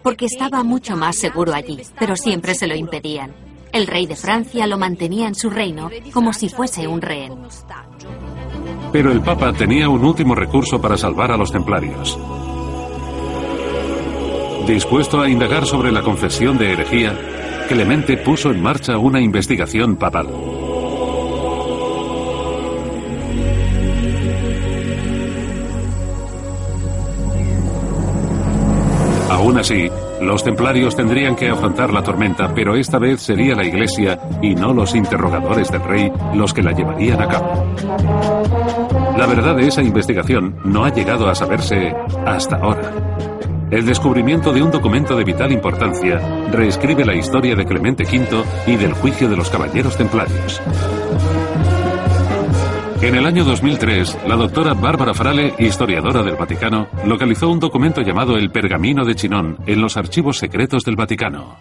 porque 0.01 0.25
estaba 0.25 0.63
mucho 0.63 0.97
más 0.97 1.17
seguro 1.17 1.53
allí, 1.53 1.79
pero 1.99 2.15
siempre 2.15 2.55
se 2.55 2.65
lo 2.65 2.73
impedían. 2.73 3.31
El 3.71 3.85
rey 3.85 4.07
de 4.07 4.15
Francia 4.15 4.65
lo 4.65 4.79
mantenía 4.79 5.27
en 5.27 5.35
su 5.35 5.51
reino 5.51 5.91
como 6.11 6.33
si 6.33 6.49
fuese 6.49 6.87
un 6.87 6.99
rehén. 6.99 7.33
Pero 8.91 9.11
el 9.11 9.21
Papa 9.21 9.53
tenía 9.53 9.89
un 9.89 10.03
último 10.03 10.35
recurso 10.35 10.81
para 10.81 10.97
salvar 10.97 11.31
a 11.31 11.37
los 11.37 11.51
templarios. 11.51 12.17
Dispuesto 14.67 15.21
a 15.21 15.29
indagar 15.29 15.65
sobre 15.65 15.91
la 15.91 16.01
confesión 16.01 16.57
de 16.57 16.73
herejía, 16.73 17.17
Clemente 17.67 18.15
puso 18.15 18.49
en 18.49 18.61
marcha 18.61 18.97
una 18.97 19.19
investigación 19.19 19.97
papal. 19.97 20.27
Aún 29.29 29.57
así, 29.57 29.89
los 30.21 30.43
templarios 30.43 30.95
tendrían 30.95 31.35
que 31.35 31.49
afrontar 31.49 31.93
la 31.93 32.01
tormenta, 32.01 32.53
pero 32.53 32.75
esta 32.75 32.97
vez 32.97 33.21
sería 33.21 33.55
la 33.55 33.65
Iglesia 33.65 34.19
y 34.41 34.55
no 34.55 34.73
los 34.73 34.95
interrogadores 34.95 35.71
del 35.71 35.83
rey 35.83 36.11
los 36.33 36.53
que 36.53 36.63
la 36.63 36.71
llevarían 36.71 37.21
a 37.21 37.27
cabo. 37.27 37.75
La 39.17 39.25
verdad 39.25 39.55
de 39.55 39.67
esa 39.67 39.81
investigación 39.81 40.55
no 40.63 40.85
ha 40.85 40.93
llegado 40.93 41.29
a 41.29 41.35
saberse 41.35 41.95
hasta 42.25 42.57
ahora. 42.57 42.91
El 43.69 43.85
descubrimiento 43.85 44.53
de 44.53 44.61
un 44.61 44.71
documento 44.71 45.15
de 45.17 45.25
vital 45.25 45.51
importancia 45.51 46.19
reescribe 46.51 47.03
la 47.03 47.15
historia 47.15 47.55
de 47.55 47.65
Clemente 47.65 48.03
V 48.03 48.43
y 48.65 48.77
del 48.77 48.93
juicio 48.93 49.29
de 49.29 49.35
los 49.35 49.49
caballeros 49.49 49.97
templarios. 49.97 50.61
En 52.99 53.13
el 53.15 53.27
año 53.27 53.43
2003, 53.43 54.17
la 54.27 54.35
doctora 54.35 54.73
Bárbara 54.73 55.13
Frale, 55.13 55.53
historiadora 55.59 56.23
del 56.23 56.35
Vaticano, 56.35 56.87
localizó 57.05 57.47
un 57.47 57.59
documento 57.59 58.01
llamado 58.01 58.35
el 58.35 58.49
Pergamino 58.49 59.05
de 59.05 59.13
Chinón 59.13 59.57
en 59.67 59.81
los 59.81 59.97
archivos 59.97 60.39
secretos 60.39 60.83
del 60.83 60.95
Vaticano. 60.95 61.57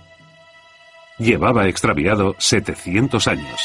Llevaba 1.19 1.69
extraviado 1.69 2.35
700 2.39 3.29
años. 3.29 3.61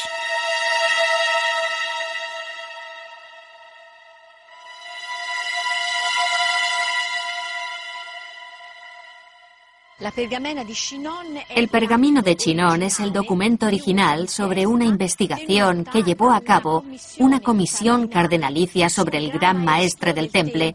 El 11.54 11.68
pergamino 11.68 12.22
de 12.22 12.36
Chinon 12.36 12.82
es 12.82 12.98
el 12.98 13.12
documento 13.12 13.66
original 13.66 14.28
sobre 14.28 14.66
una 14.66 14.84
investigación 14.84 15.84
que 15.84 16.02
llevó 16.02 16.32
a 16.32 16.40
cabo 16.40 16.84
una 17.18 17.40
comisión 17.40 18.08
cardenalicia 18.08 18.88
sobre 18.88 19.18
el 19.18 19.30
gran 19.30 19.64
maestre 19.64 20.12
del 20.12 20.30
temple 20.30 20.74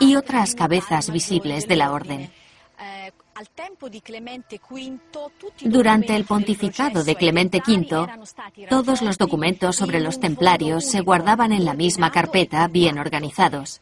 y 0.00 0.16
otras 0.16 0.54
cabezas 0.54 1.10
visibles 1.10 1.68
de 1.68 1.76
la 1.76 1.92
orden. 1.92 2.30
Durante 5.60 6.16
el 6.16 6.24
pontificado 6.24 7.04
de 7.04 7.14
Clemente 7.14 7.62
V, 7.66 8.08
todos 8.68 9.02
los 9.02 9.18
documentos 9.18 9.76
sobre 9.76 10.00
los 10.00 10.18
templarios 10.18 10.84
se 10.84 11.00
guardaban 11.00 11.52
en 11.52 11.64
la 11.64 11.74
misma 11.74 12.10
carpeta, 12.10 12.66
bien 12.68 12.98
organizados. 12.98 13.80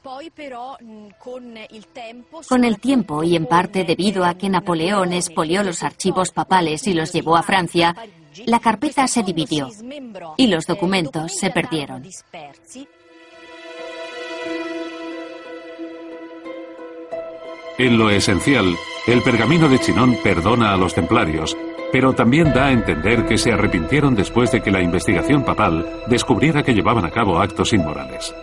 Con 2.49 2.64
el 2.64 2.81
tiempo, 2.81 3.25
y 3.25 3.37
en 3.37 3.47
parte 3.47 3.85
debido 3.85 4.25
a 4.25 4.35
que 4.35 4.49
Napoleón 4.49 5.12
expolió 5.12 5.62
los 5.62 5.83
archivos 5.83 6.31
papales 6.33 6.87
y 6.87 6.95
los 6.95 7.12
llevó 7.12 7.37
a 7.37 7.42
Francia, 7.42 7.95
la 8.45 8.61
carpeta 8.61 9.07
se 9.09 9.23
dividió 9.23 9.71
y 10.37 10.47
los 10.49 10.66
documentos 10.66 11.33
se 11.33 11.51
perdieron. 11.51 12.05
En 17.79 17.99
lo 17.99 18.11
esencial, 18.11 18.75
el 19.07 19.23
pergamino 19.23 19.69
de 19.69 19.79
Chinón 19.79 20.16
perdona 20.23 20.73
a 20.73 20.77
los 20.77 20.92
templarios, 20.92 21.57
pero 21.92 22.12
también 22.12 22.53
da 22.53 22.66
a 22.66 22.73
entender 22.73 23.25
que 23.25 23.38
se 23.38 23.53
arrepintieron 23.53 24.16
después 24.16 24.51
de 24.51 24.61
que 24.61 24.73
la 24.73 24.83
investigación 24.83 25.45
papal 25.45 25.87
descubriera 26.09 26.64
que 26.64 26.75
llevaban 26.75 27.05
a 27.05 27.11
cabo 27.11 27.38
actos 27.38 27.73
inmorales. 27.73 28.35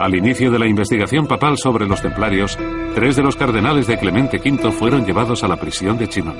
Al 0.00 0.14
inicio 0.14 0.50
de 0.50 0.58
la 0.58 0.66
investigación 0.66 1.26
papal 1.26 1.56
sobre 1.56 1.86
los 1.86 2.02
templarios, 2.02 2.58
tres 2.94 3.16
de 3.16 3.22
los 3.22 3.36
cardenales 3.36 3.86
de 3.86 3.98
Clemente 3.98 4.38
V 4.38 4.72
fueron 4.72 5.06
llevados 5.06 5.44
a 5.44 5.48
la 5.48 5.56
prisión 5.56 5.96
de 5.96 6.08
Chinon. 6.08 6.36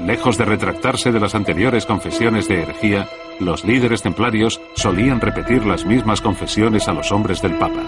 Lejos 0.00 0.38
de 0.38 0.44
retractarse 0.44 1.10
de 1.10 1.20
las 1.20 1.34
anteriores 1.34 1.84
confesiones 1.84 2.48
de 2.48 2.62
herejía, 2.62 3.08
los 3.40 3.64
líderes 3.64 4.02
templarios 4.02 4.60
solían 4.74 5.20
repetir 5.20 5.66
las 5.66 5.84
mismas 5.84 6.20
confesiones 6.20 6.86
a 6.86 6.92
los 6.92 7.10
hombres 7.10 7.42
del 7.42 7.54
Papa 7.54 7.82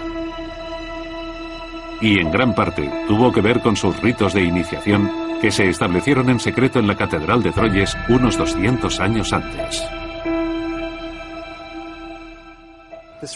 y 2.00 2.18
en 2.20 2.30
gran 2.30 2.54
parte 2.54 2.90
tuvo 3.06 3.32
que 3.32 3.40
ver 3.40 3.60
con 3.60 3.76
sus 3.76 4.00
ritos 4.00 4.34
de 4.34 4.42
iniciación 4.42 5.10
que 5.40 5.50
se 5.50 5.68
establecieron 5.68 6.28
en 6.30 6.40
secreto 6.40 6.78
en 6.78 6.86
la 6.86 6.96
Catedral 6.96 7.42
de 7.42 7.52
Troyes 7.52 7.96
unos 8.08 8.36
200 8.36 9.00
años 9.00 9.32
antes. 9.32 9.84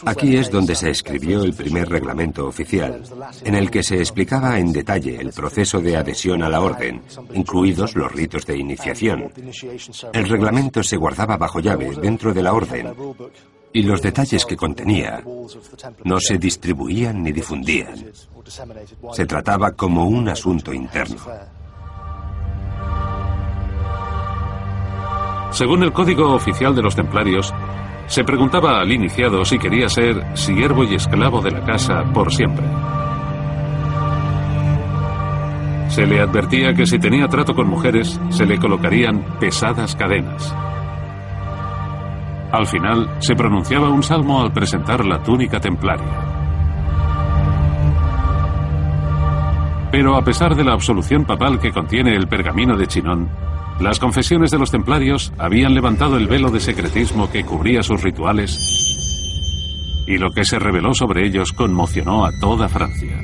Aquí 0.07 0.37
es 0.37 0.51
donde 0.51 0.77
se 0.77 0.91
escribió 0.91 1.43
el 1.43 1.55
primer 1.55 1.89
reglamento 1.89 2.47
oficial, 2.47 3.03
en 3.45 3.55
el 3.55 3.69
que 3.71 3.83
se 3.83 3.97
explicaba 3.99 4.59
en 4.59 4.73
detalle 4.73 5.21
el 5.21 5.33
proceso 5.33 5.81
de 5.81 5.97
adhesión 5.97 6.43
a 6.43 6.49
la 6.49 6.61
orden, 6.61 7.03
incluidos 7.35 7.97
los 7.97 8.13
ritos 8.13 8.47
de 8.47 8.57
iniciación. 8.57 9.33
El 10.13 10.29
reglamento 10.29 10.83
se 10.85 10.97
guardaba 10.97 11.37
bajo 11.37 11.59
llave 11.59 11.91
dentro 12.01 12.33
de 12.33 12.43
la 12.43 12.53
orden 12.53 12.95
y 13.73 13.83
los 13.83 14.03
detalles 14.03 14.45
que 14.45 14.57
contenía 14.57 15.23
no 16.05 16.21
se 16.21 16.39
distribuían 16.39 17.23
ni 17.23 17.33
difundían. 17.33 17.95
Se 19.13 19.27
trataba 19.27 19.73
como 19.73 20.07
un 20.07 20.29
asunto 20.29 20.73
interno. 20.73 21.17
Según 25.51 25.83
el 25.83 25.93
Código 25.93 26.33
Oficial 26.35 26.75
de 26.75 26.83
los 26.83 26.97
Templarios, 26.97 27.53
se 28.07 28.25
preguntaba 28.25 28.81
al 28.81 28.91
iniciado 28.91 29.45
si 29.45 29.59
quería 29.59 29.89
ser 29.89 30.37
siervo 30.37 30.85
y 30.85 30.95
esclavo 30.95 31.41
de 31.41 31.51
la 31.51 31.65
casa 31.65 32.03
por 32.13 32.33
siempre. 32.33 32.67
Se 35.89 36.07
le 36.07 36.21
advertía 36.21 36.73
que 36.73 36.87
si 36.87 36.99
tenía 36.99 37.29
trato 37.29 37.55
con 37.55 37.69
mujeres, 37.69 38.19
se 38.31 38.47
le 38.47 38.59
colocarían 38.59 39.39
pesadas 39.39 39.95
cadenas. 39.95 40.55
Al 42.53 42.67
final, 42.67 43.17
se 43.21 43.35
pronunciaba 43.35 43.89
un 43.89 44.03
salmo 44.03 44.43
al 44.43 44.53
presentar 44.53 45.05
la 45.05 45.23
túnica 45.23 45.59
templaria. 45.59 46.33
Pero 49.91 50.17
a 50.17 50.23
pesar 50.23 50.55
de 50.55 50.65
la 50.65 50.73
absolución 50.73 51.25
papal 51.25 51.59
que 51.59 51.73
contiene 51.73 52.15
el 52.15 52.29
pergamino 52.29 52.77
de 52.77 52.87
Chinón, 52.87 53.31
las 53.81 53.99
confesiones 53.99 54.51
de 54.51 54.59
los 54.59 54.71
templarios 54.71 55.33
habían 55.39 55.75
levantado 55.75 56.17
el 56.17 56.29
velo 56.29 56.51
de 56.51 56.61
secretismo 56.61 57.31
que 57.31 57.45
cubría 57.45 57.83
sus 57.83 58.03
rituales 58.03 58.83
y 60.07 60.19
lo 60.19 60.31
que 60.31 60.45
se 60.45 60.59
reveló 60.59 60.95
sobre 60.95 61.27
ellos 61.27 61.53
conmocionó 61.53 62.25
a 62.25 62.33
toda 62.39 62.69
Francia. 62.69 63.19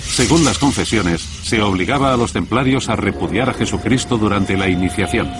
Según 0.00 0.44
las 0.44 0.58
confesiones, 0.58 1.20
se 1.20 1.62
obligaba 1.62 2.12
a 2.12 2.16
los 2.16 2.32
templarios 2.32 2.88
a 2.88 2.96
repudiar 2.96 3.50
a 3.50 3.54
Jesucristo 3.54 4.18
durante 4.18 4.56
la 4.56 4.68
iniciación. 4.68 5.30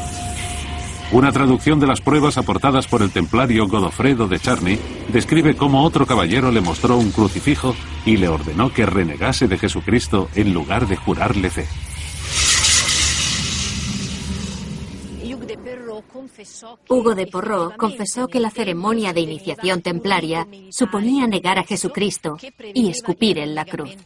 Una 1.10 1.32
traducción 1.32 1.80
de 1.80 1.86
las 1.86 2.02
pruebas 2.02 2.36
aportadas 2.36 2.86
por 2.86 3.00
el 3.00 3.10
templario 3.10 3.66
Godofredo 3.66 4.28
de 4.28 4.38
Charny 4.38 4.78
describe 5.10 5.56
cómo 5.56 5.82
otro 5.82 6.04
caballero 6.04 6.52
le 6.52 6.60
mostró 6.60 6.98
un 6.98 7.12
crucifijo 7.12 7.74
y 8.04 8.18
le 8.18 8.28
ordenó 8.28 8.70
que 8.74 8.84
renegase 8.84 9.48
de 9.48 9.56
Jesucristo 9.56 10.28
en 10.34 10.52
lugar 10.52 10.86
de 10.86 10.96
jurarle 10.96 11.48
fe. 11.48 11.66
Hugo 16.88 17.14
de 17.14 17.26
Porro 17.26 17.72
confesó 17.78 18.28
que 18.28 18.38
la 18.38 18.50
ceremonia 18.50 19.14
de 19.14 19.20
iniciación 19.22 19.80
templaria 19.80 20.46
suponía 20.70 21.26
negar 21.26 21.58
a 21.58 21.64
Jesucristo 21.64 22.36
y 22.74 22.90
escupir 22.90 23.38
en 23.38 23.54
la 23.54 23.64
cruz. 23.64 23.96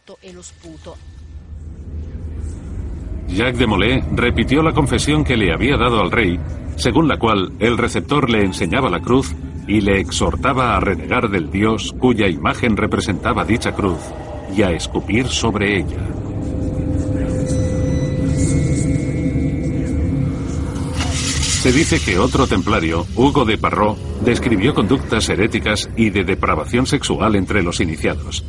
Jacques 3.27 3.57
de 3.57 3.67
Molay 3.67 4.03
repitió 4.15 4.61
la 4.61 4.73
confesión 4.73 5.23
que 5.23 5.37
le 5.37 5.53
había 5.53 5.77
dado 5.77 6.01
al 6.01 6.11
rey, 6.11 6.39
según 6.75 7.07
la 7.07 7.17
cual 7.17 7.53
el 7.59 7.77
receptor 7.77 8.29
le 8.29 8.43
enseñaba 8.43 8.89
la 8.89 8.99
cruz 8.99 9.35
y 9.67 9.81
le 9.81 9.99
exhortaba 9.99 10.75
a 10.75 10.79
renegar 10.79 11.29
del 11.29 11.49
Dios 11.49 11.93
cuya 11.97 12.27
imagen 12.27 12.77
representaba 12.77 13.45
dicha 13.45 13.73
cruz 13.73 13.99
y 14.55 14.61
a 14.61 14.71
escupir 14.71 15.27
sobre 15.27 15.79
ella. 15.79 15.97
Se 21.63 21.71
dice 21.71 21.97
que 22.01 22.19
otro 22.19 22.45
templario, 22.45 23.05
Hugo 23.15 23.45
de 23.45 23.57
Parró, 23.57 23.95
describió 24.25 24.73
conductas 24.73 25.29
heréticas 25.29 25.89
y 25.95 26.09
de 26.09 26.25
depravación 26.25 26.85
sexual 26.85 27.35
entre 27.35 27.63
los 27.63 27.79
iniciados. 27.79 28.43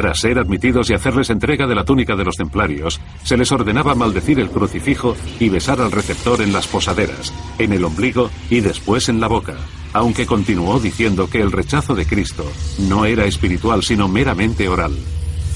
Tras 0.00 0.20
ser 0.20 0.38
admitidos 0.38 0.88
y 0.88 0.94
hacerles 0.94 1.28
entrega 1.28 1.66
de 1.66 1.74
la 1.74 1.84
túnica 1.84 2.16
de 2.16 2.24
los 2.24 2.34
templarios, 2.34 2.98
se 3.22 3.36
les 3.36 3.52
ordenaba 3.52 3.94
maldecir 3.94 4.40
el 4.40 4.48
crucifijo 4.48 5.14
y 5.38 5.50
besar 5.50 5.78
al 5.78 5.92
receptor 5.92 6.40
en 6.40 6.54
las 6.54 6.66
posaderas, 6.66 7.34
en 7.58 7.74
el 7.74 7.84
ombligo 7.84 8.30
y 8.48 8.60
después 8.60 9.10
en 9.10 9.20
la 9.20 9.28
boca, 9.28 9.56
aunque 9.92 10.24
continuó 10.24 10.80
diciendo 10.80 11.28
que 11.28 11.42
el 11.42 11.52
rechazo 11.52 11.94
de 11.94 12.06
Cristo 12.06 12.50
no 12.78 13.04
era 13.04 13.26
espiritual 13.26 13.82
sino 13.82 14.08
meramente 14.08 14.70
oral. 14.70 14.96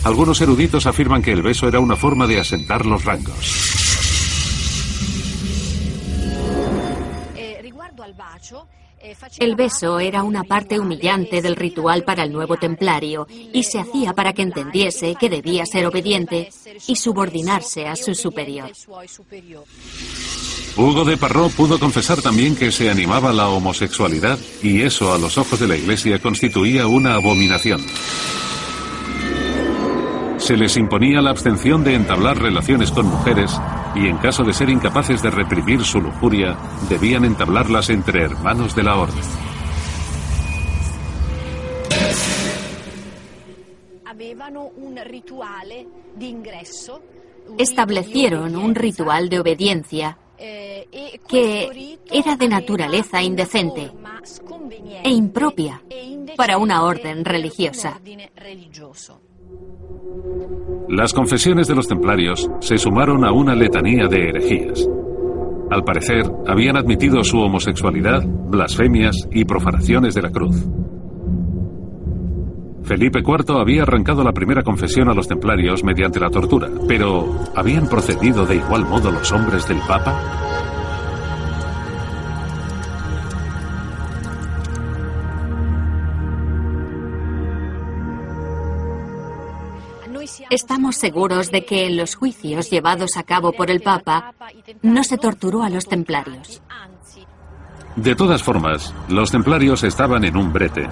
Algunos 0.04 0.38
eruditos 0.42 0.85
afirman 0.85 1.22
que 1.22 1.33
el 1.33 1.40
beso 1.40 1.66
era 1.66 1.80
una 1.80 1.96
forma 1.96 2.26
de 2.26 2.38
asentar 2.38 2.85
los 2.85 3.02
rangos. 3.02 3.74
El 9.38 9.54
beso 9.54 10.00
era 10.00 10.22
una 10.22 10.44
parte 10.44 10.78
humillante 10.78 11.42
del 11.42 11.56
ritual 11.56 12.04
para 12.04 12.22
el 12.22 12.32
nuevo 12.32 12.56
templario 12.56 13.26
y 13.30 13.62
se 13.64 13.78
hacía 13.78 14.12
para 14.14 14.32
que 14.32 14.42
entendiese 14.42 15.14
que 15.18 15.29
debía 15.29 15.66
ser 15.66 15.87
obediente 15.87 16.50
y 16.87 16.96
subordinarse 16.96 17.87
a 17.87 17.96
su 17.96 18.14
superior. 18.14 18.70
Hugo 20.76 21.04
de 21.04 21.16
Parró 21.16 21.48
pudo 21.50 21.79
confesar 21.79 22.20
también 22.20 22.56
que 22.56 22.72
se 22.72 22.90
animaba 22.90 23.33
la 23.33 23.48
homosexualidad 23.48 24.38
y 24.62 24.83
eso 24.83 25.12
a 25.12 25.18
los 25.18 25.38
ojos 25.38 25.60
de 25.60 25.68
la 25.68 25.76
Iglesia 25.76 26.18
constituía 26.18 26.87
una 26.87 27.14
abominación. 27.14 27.85
Se 30.44 30.58
les 30.58 30.76
imponía 30.76 31.22
la 31.22 31.30
abstención 31.30 31.82
de 31.82 31.94
entablar 31.94 32.36
relaciones 32.36 32.90
con 32.90 33.06
mujeres 33.06 33.50
y 33.94 34.08
en 34.08 34.18
caso 34.18 34.44
de 34.44 34.52
ser 34.52 34.68
incapaces 34.68 35.22
de 35.22 35.30
reprimir 35.30 35.82
su 35.82 36.02
lujuria, 36.02 36.54
debían 36.90 37.24
entablarlas 37.24 37.88
entre 37.88 38.24
hermanos 38.24 38.76
de 38.76 38.82
la 38.82 38.98
orden. 38.98 39.24
Establecieron 47.56 48.54
un 48.54 48.74
ritual 48.74 49.30
de 49.30 49.40
obediencia 49.40 50.18
que 51.26 51.98
era 52.12 52.36
de 52.36 52.48
naturaleza 52.48 53.22
indecente 53.22 53.90
e 55.02 55.10
impropia 55.10 55.82
para 56.36 56.58
una 56.58 56.84
orden 56.84 57.24
religiosa. 57.24 57.98
Las 60.88 61.13
confesiones 61.13 61.67
de 61.67 61.75
los 61.75 61.88
templarios 61.88 62.48
se 62.61 62.79
sumaron 62.79 63.25
a 63.25 63.33
una 63.33 63.55
letanía 63.55 64.07
de 64.07 64.29
herejías. 64.29 64.88
Al 65.71 65.83
parecer, 65.83 66.23
habían 66.46 66.77
admitido 66.77 67.25
su 67.25 67.38
homosexualidad, 67.38 68.23
blasfemias 68.25 69.29
y 69.33 69.44
profanaciones 69.44 70.15
de 70.15 70.23
la 70.23 70.31
cruz. 70.31 70.65
Felipe 72.85 73.21
IV 73.21 73.59
había 73.59 73.83
arrancado 73.83 74.23
la 74.23 74.33
primera 74.33 74.63
confesión 74.63 75.09
a 75.09 75.15
los 75.15 75.27
templarios 75.27 75.83
mediante 75.83 76.21
la 76.21 76.29
tortura, 76.29 76.69
pero 76.87 77.27
¿habían 77.57 77.88
procedido 77.88 78.44
de 78.44 78.57
igual 78.57 78.85
modo 78.85 79.11
los 79.11 79.33
hombres 79.33 79.67
del 79.67 79.79
Papa? 79.88 80.21
Estamos 90.55 90.94
seguros 90.94 91.50
de 91.50 91.65
que 91.65 91.85
en 91.85 91.96
los 91.96 92.15
juicios 92.15 92.71
llevados 92.71 93.17
a 93.17 93.25
cabo 93.25 93.50
por 93.50 93.73
el 93.73 93.81
Papa 93.81 94.35
no 94.83 95.02
se 95.02 95.19
torturó 95.19 95.65
a 95.65 95.69
los 95.69 95.87
templarios. 95.87 96.63
De 97.96 98.15
todas 98.15 98.40
formas, 98.40 98.94
los 99.09 99.33
templarios 99.33 99.83
estaban 99.83 100.23
en 100.23 100.37
un 100.37 100.52
brete. 100.52 100.87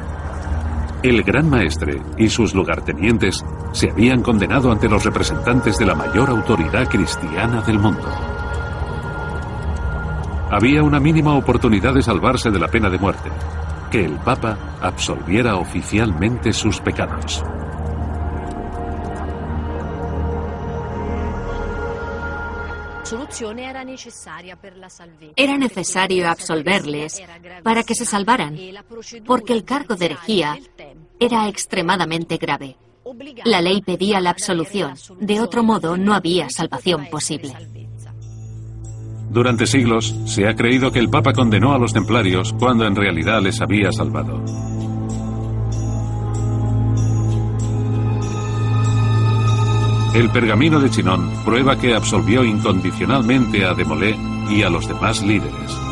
El 1.05 1.23
gran 1.23 1.49
maestre 1.49 2.03
y 2.19 2.29
sus 2.29 2.57
lugartenientes 2.57 3.45
se 3.71 3.91
habían 3.91 4.21
condenado 4.21 4.73
ante 4.73 4.89
los 4.89 5.05
representantes 5.05 5.79
de 5.79 5.87
la 5.87 5.95
mayor 5.95 6.31
autoridad 6.31 6.89
cristiana 6.89 7.63
del 7.63 7.79
mundo. 7.79 8.11
Había 10.51 10.83
una 10.83 10.99
mínima 10.99 11.37
oportunidad 11.37 11.95
de 11.95 12.03
salvarse 12.03 12.51
de 12.51 12.59
la 12.59 12.67
pena 12.67 12.91
de 12.91 12.99
muerte, 12.99 13.31
que 13.93 14.05
el 14.05 14.17
Papa 14.17 14.59
absolviera 14.81 15.55
oficialmente 15.55 16.53
sus 16.53 16.81
pecados. 16.81 17.45
Era 25.37 25.59
necesario 25.59 26.29
absolverles 26.29 27.23
para 27.63 27.83
que 27.83 27.95
se 27.95 28.05
salvaran, 28.05 28.57
porque 29.27 29.53
el 29.53 29.65
cargo 29.65 29.97
de 29.97 30.07
herejía 30.07 30.59
era 31.19 31.49
extremadamente 31.49 32.37
grave. 32.37 32.77
La 33.45 33.61
ley 33.61 33.83
pedía 33.83 34.21
la 34.21 34.31
absolución, 34.31 34.95
de 35.21 35.41
otro 35.41 35.63
modo 35.63 35.97
no 35.97 36.15
había 36.15 36.49
salvación 36.51 37.07
posible. 37.11 37.55
Durante 39.31 39.67
siglos 39.67 40.15
se 40.27 40.47
ha 40.47 40.55
creído 40.55 40.93
que 40.93 40.99
el 40.99 41.09
Papa 41.09 41.33
condenó 41.33 41.73
a 41.73 41.79
los 41.79 41.93
templarios 41.93 42.53
cuando 42.53 42.87
en 42.87 42.95
realidad 42.95 43.41
les 43.41 43.61
había 43.61 43.91
salvado. 43.91 44.45
El 50.15 50.31
pergamino 50.31 50.79
de 50.79 50.91
Chinón 50.91 51.31
prueba 51.45 51.79
que 51.79 51.95
absolvió 51.95 52.45
incondicionalmente 52.45 53.65
a 53.65 53.75
Demolé 53.75 54.17
y 54.51 54.63
a 54.63 54.69
los 54.69 54.87
demás 54.87 55.23
líderes. 55.23 55.83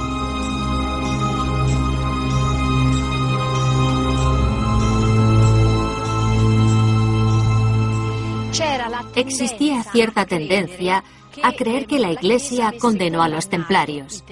Existía 9.14 9.83
cierta 9.83 10.25
tendencia 10.25 11.05
a 11.43 11.53
creer 11.53 11.87
que 11.87 11.99
la 11.99 12.12
Iglesia 12.12 12.73
condenó 12.79 13.23
a 13.23 13.29
los 13.29 13.49
templarios. 13.49 14.25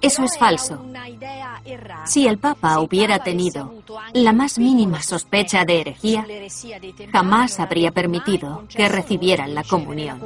Eso 0.00 0.24
es 0.24 0.38
falso. 0.38 0.82
Si 2.04 2.26
el 2.26 2.38
Papa 2.38 2.80
hubiera 2.80 3.20
tenido 3.20 3.74
la 4.14 4.32
más 4.32 4.58
mínima 4.58 5.02
sospecha 5.02 5.64
de 5.64 5.80
herejía, 5.80 6.26
jamás 7.12 7.60
habría 7.60 7.92
permitido 7.92 8.64
que 8.68 8.88
recibieran 8.88 9.54
la 9.54 9.62
comunión. 9.62 10.20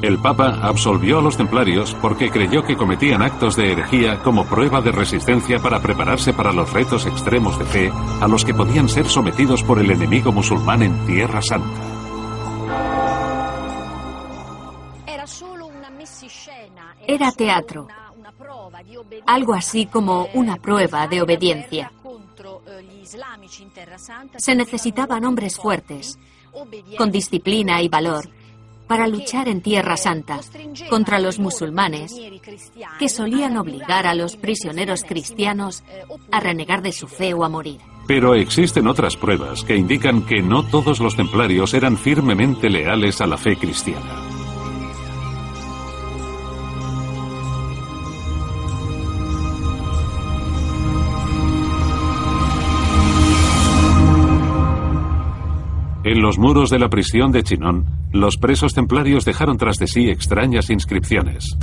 El 0.00 0.18
Papa 0.18 0.60
absolvió 0.62 1.18
a 1.18 1.22
los 1.22 1.36
templarios 1.36 1.94
porque 2.00 2.30
creyó 2.30 2.62
que 2.62 2.76
cometían 2.76 3.20
actos 3.20 3.56
de 3.56 3.72
herejía 3.72 4.22
como 4.22 4.46
prueba 4.46 4.80
de 4.80 4.92
resistencia 4.92 5.58
para 5.58 5.80
prepararse 5.80 6.32
para 6.32 6.52
los 6.52 6.72
retos 6.72 7.04
extremos 7.04 7.58
de 7.58 7.64
fe 7.64 7.92
a 8.20 8.28
los 8.28 8.44
que 8.44 8.54
podían 8.54 8.88
ser 8.88 9.06
sometidos 9.06 9.64
por 9.64 9.80
el 9.80 9.90
enemigo 9.90 10.30
musulmán 10.30 10.82
en 10.82 11.04
Tierra 11.04 11.42
Santa. 11.42 11.98
Era 17.06 17.32
teatro, 17.32 17.88
algo 19.26 19.54
así 19.54 19.86
como 19.86 20.28
una 20.34 20.56
prueba 20.56 21.06
de 21.06 21.22
obediencia. 21.22 21.92
Se 24.36 24.54
necesitaban 24.54 25.24
hombres 25.24 25.56
fuertes, 25.56 26.18
con 26.96 27.10
disciplina 27.10 27.82
y 27.82 27.88
valor, 27.88 28.28
para 28.86 29.06
luchar 29.06 29.48
en 29.48 29.60
Tierra 29.60 29.96
Santa 29.96 30.40
contra 30.88 31.20
los 31.20 31.38
musulmanes 31.38 32.14
que 32.98 33.08
solían 33.08 33.56
obligar 33.56 34.06
a 34.06 34.14
los 34.14 34.36
prisioneros 34.36 35.04
cristianos 35.04 35.84
a 36.32 36.40
renegar 36.40 36.82
de 36.82 36.92
su 36.92 37.06
fe 37.06 37.34
o 37.34 37.44
a 37.44 37.48
morir. 37.48 37.80
Pero 38.06 38.34
existen 38.34 38.88
otras 38.88 39.16
pruebas 39.16 39.62
que 39.62 39.76
indican 39.76 40.24
que 40.24 40.40
no 40.40 40.64
todos 40.64 40.98
los 40.98 41.14
templarios 41.14 41.74
eran 41.74 41.98
firmemente 41.98 42.70
leales 42.70 43.20
a 43.20 43.26
la 43.26 43.36
fe 43.36 43.56
cristiana. 43.56 44.27
En 56.18 56.22
los 56.22 56.36
muros 56.36 56.68
de 56.68 56.80
la 56.80 56.88
prisión 56.88 57.30
de 57.30 57.44
Chinón, 57.44 57.86
los 58.10 58.38
presos 58.38 58.74
templarios 58.74 59.24
dejaron 59.24 59.56
tras 59.56 59.78
de 59.78 59.86
sí 59.86 60.10
extrañas 60.10 60.68
inscripciones. 60.68 61.56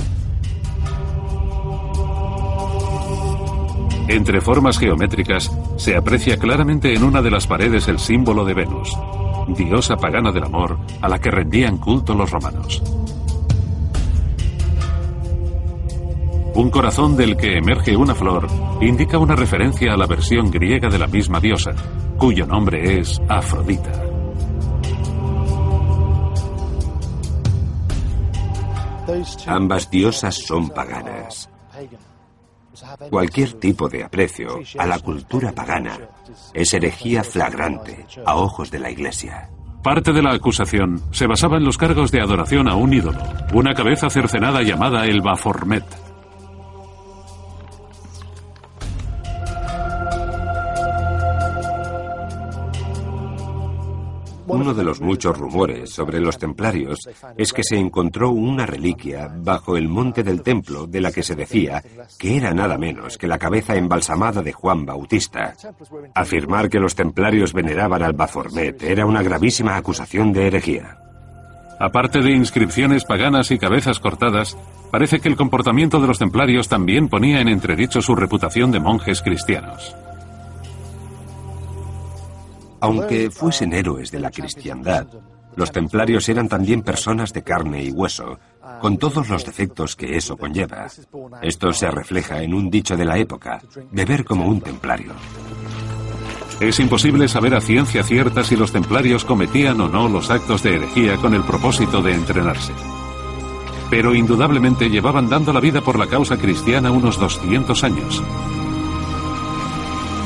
Entre 4.08 4.40
formas 4.40 4.78
geométricas 4.78 5.54
se 5.76 5.94
aprecia 5.94 6.38
claramente 6.38 6.94
en 6.94 7.04
una 7.04 7.20
de 7.20 7.30
las 7.30 7.46
paredes 7.46 7.86
el 7.88 7.98
símbolo 7.98 8.46
de 8.46 8.54
Venus, 8.54 8.96
diosa 9.48 9.98
pagana 9.98 10.32
del 10.32 10.44
amor 10.44 10.78
a 11.02 11.08
la 11.10 11.18
que 11.18 11.30
rendían 11.30 11.76
culto 11.76 12.14
los 12.14 12.30
romanos. 12.30 12.82
Un 16.54 16.70
corazón 16.70 17.14
del 17.14 17.36
que 17.36 17.58
emerge 17.58 17.94
una 17.94 18.14
flor 18.14 18.46
indica 18.80 19.18
una 19.18 19.36
referencia 19.36 19.92
a 19.92 19.98
la 19.98 20.06
versión 20.06 20.50
griega 20.50 20.88
de 20.88 20.98
la 20.98 21.08
misma 21.08 21.40
diosa, 21.40 21.74
cuyo 22.16 22.46
nombre 22.46 22.98
es 22.98 23.20
Afrodita. 23.28 24.05
Ambas 29.46 29.90
diosas 29.90 30.34
son 30.34 30.70
paganas. 30.70 31.48
Cualquier 33.10 33.54
tipo 33.54 33.88
de 33.88 34.04
aprecio 34.04 34.60
a 34.78 34.86
la 34.86 34.98
cultura 34.98 35.52
pagana 35.52 35.98
es 36.52 36.74
herejía 36.74 37.24
flagrante 37.24 38.06
a 38.24 38.36
ojos 38.36 38.70
de 38.70 38.78
la 38.78 38.90
Iglesia. 38.90 39.50
Parte 39.82 40.12
de 40.12 40.22
la 40.22 40.34
acusación 40.34 41.00
se 41.12 41.26
basaba 41.26 41.56
en 41.56 41.64
los 41.64 41.78
cargos 41.78 42.10
de 42.10 42.20
adoración 42.20 42.68
a 42.68 42.74
un 42.74 42.92
ídolo, 42.92 43.20
una 43.54 43.72
cabeza 43.72 44.10
cercenada 44.10 44.62
llamada 44.62 45.06
el 45.06 45.22
Baformet. 45.22 45.84
Uno 54.48 54.74
de 54.74 54.84
los 54.84 55.00
muchos 55.00 55.36
rumores 55.36 55.90
sobre 55.90 56.20
los 56.20 56.38
templarios 56.38 57.00
es 57.36 57.52
que 57.52 57.64
se 57.64 57.76
encontró 57.76 58.30
una 58.30 58.64
reliquia 58.64 59.28
bajo 59.34 59.76
el 59.76 59.88
monte 59.88 60.22
del 60.22 60.42
templo 60.42 60.86
de 60.86 61.00
la 61.00 61.10
que 61.10 61.22
se 61.22 61.34
decía 61.34 61.82
que 62.18 62.36
era 62.36 62.54
nada 62.54 62.78
menos 62.78 63.18
que 63.18 63.26
la 63.26 63.38
cabeza 63.38 63.76
embalsamada 63.76 64.42
de 64.42 64.52
Juan 64.52 64.86
Bautista. 64.86 65.54
Afirmar 66.14 66.68
que 66.68 66.78
los 66.78 66.94
templarios 66.94 67.52
veneraban 67.52 68.02
al 68.02 68.12
Baformet 68.12 68.82
era 68.82 69.04
una 69.04 69.22
gravísima 69.22 69.76
acusación 69.76 70.32
de 70.32 70.46
herejía. 70.46 70.98
Aparte 71.78 72.20
de 72.20 72.30
inscripciones 72.30 73.04
paganas 73.04 73.50
y 73.50 73.58
cabezas 73.58 74.00
cortadas, 74.00 74.56
parece 74.90 75.20
que 75.20 75.28
el 75.28 75.36
comportamiento 75.36 76.00
de 76.00 76.06
los 76.06 76.18
templarios 76.18 76.68
también 76.68 77.08
ponía 77.08 77.40
en 77.40 77.48
entredicho 77.48 78.00
su 78.00 78.14
reputación 78.14 78.70
de 78.72 78.80
monjes 78.80 79.20
cristianos. 79.20 79.94
Aunque 82.80 83.30
fuesen 83.30 83.72
héroes 83.72 84.10
de 84.10 84.20
la 84.20 84.30
cristiandad, 84.30 85.06
los 85.56 85.72
templarios 85.72 86.28
eran 86.28 86.48
también 86.48 86.82
personas 86.82 87.32
de 87.32 87.42
carne 87.42 87.82
y 87.82 87.90
hueso, 87.90 88.38
con 88.80 88.98
todos 88.98 89.28
los 89.28 89.44
defectos 89.44 89.96
que 89.96 90.16
eso 90.16 90.36
conlleva. 90.36 90.86
Esto 91.42 91.72
se 91.72 91.90
refleja 91.90 92.42
en 92.42 92.52
un 92.52 92.68
dicho 92.70 92.96
de 92.96 93.04
la 93.06 93.16
época, 93.16 93.60
beber 93.90 94.24
como 94.24 94.46
un 94.46 94.60
templario. 94.60 95.12
Es 96.60 96.80
imposible 96.80 97.28
saber 97.28 97.54
a 97.54 97.60
ciencia 97.60 98.02
cierta 98.02 98.42
si 98.42 98.56
los 98.56 98.72
templarios 98.72 99.24
cometían 99.24 99.80
o 99.80 99.88
no 99.88 100.08
los 100.08 100.30
actos 100.30 100.62
de 100.62 100.76
herejía 100.76 101.16
con 101.16 101.34
el 101.34 101.42
propósito 101.42 102.02
de 102.02 102.14
entrenarse. 102.14 102.72
pero 103.90 104.14
indudablemente 104.14 104.88
llevaban 104.90 105.28
dando 105.28 105.52
la 105.52 105.60
vida 105.60 105.80
por 105.80 105.98
la 105.98 106.06
causa 106.06 106.36
cristiana 106.36 106.90
unos 106.90 107.20
200 107.20 107.84
años. 107.84 108.22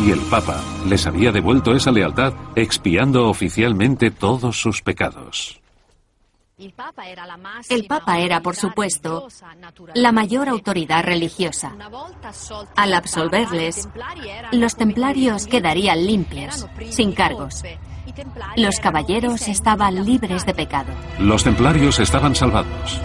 Y 0.03 0.11
el 0.11 0.21
Papa 0.31 0.63
les 0.89 1.07
había 1.07 1.31
devuelto 1.31 1.75
esa 1.75 1.93
lealtad 1.93 2.33
expiando 2.57 3.29
oficialmente 3.29 4.11
todos 4.11 4.59
sus 4.59 4.81
pecados. 4.81 5.61
El 6.57 7.87
Papa 7.87 8.19
era, 8.19 8.43
por 8.43 8.55
supuesto, 8.55 9.29
la 9.95 10.13
mayor 10.13 10.49
autoridad 10.49 11.05
religiosa. 11.05 11.75
Al 12.77 12.95
absolverles, 12.95 13.89
los 14.53 14.77
templarios 14.77 15.47
quedarían 15.47 16.07
limpios, 16.07 16.67
sin 16.91 17.13
cargos. 17.13 17.63
Los 18.57 18.79
caballeros 18.81 19.49
estaban 19.49 20.05
libres 20.05 20.45
de 20.45 20.55
pecado. 20.55 20.93
Los 21.19 21.45
templarios 21.45 21.99
estaban 21.99 22.35
salvados. 22.35 23.01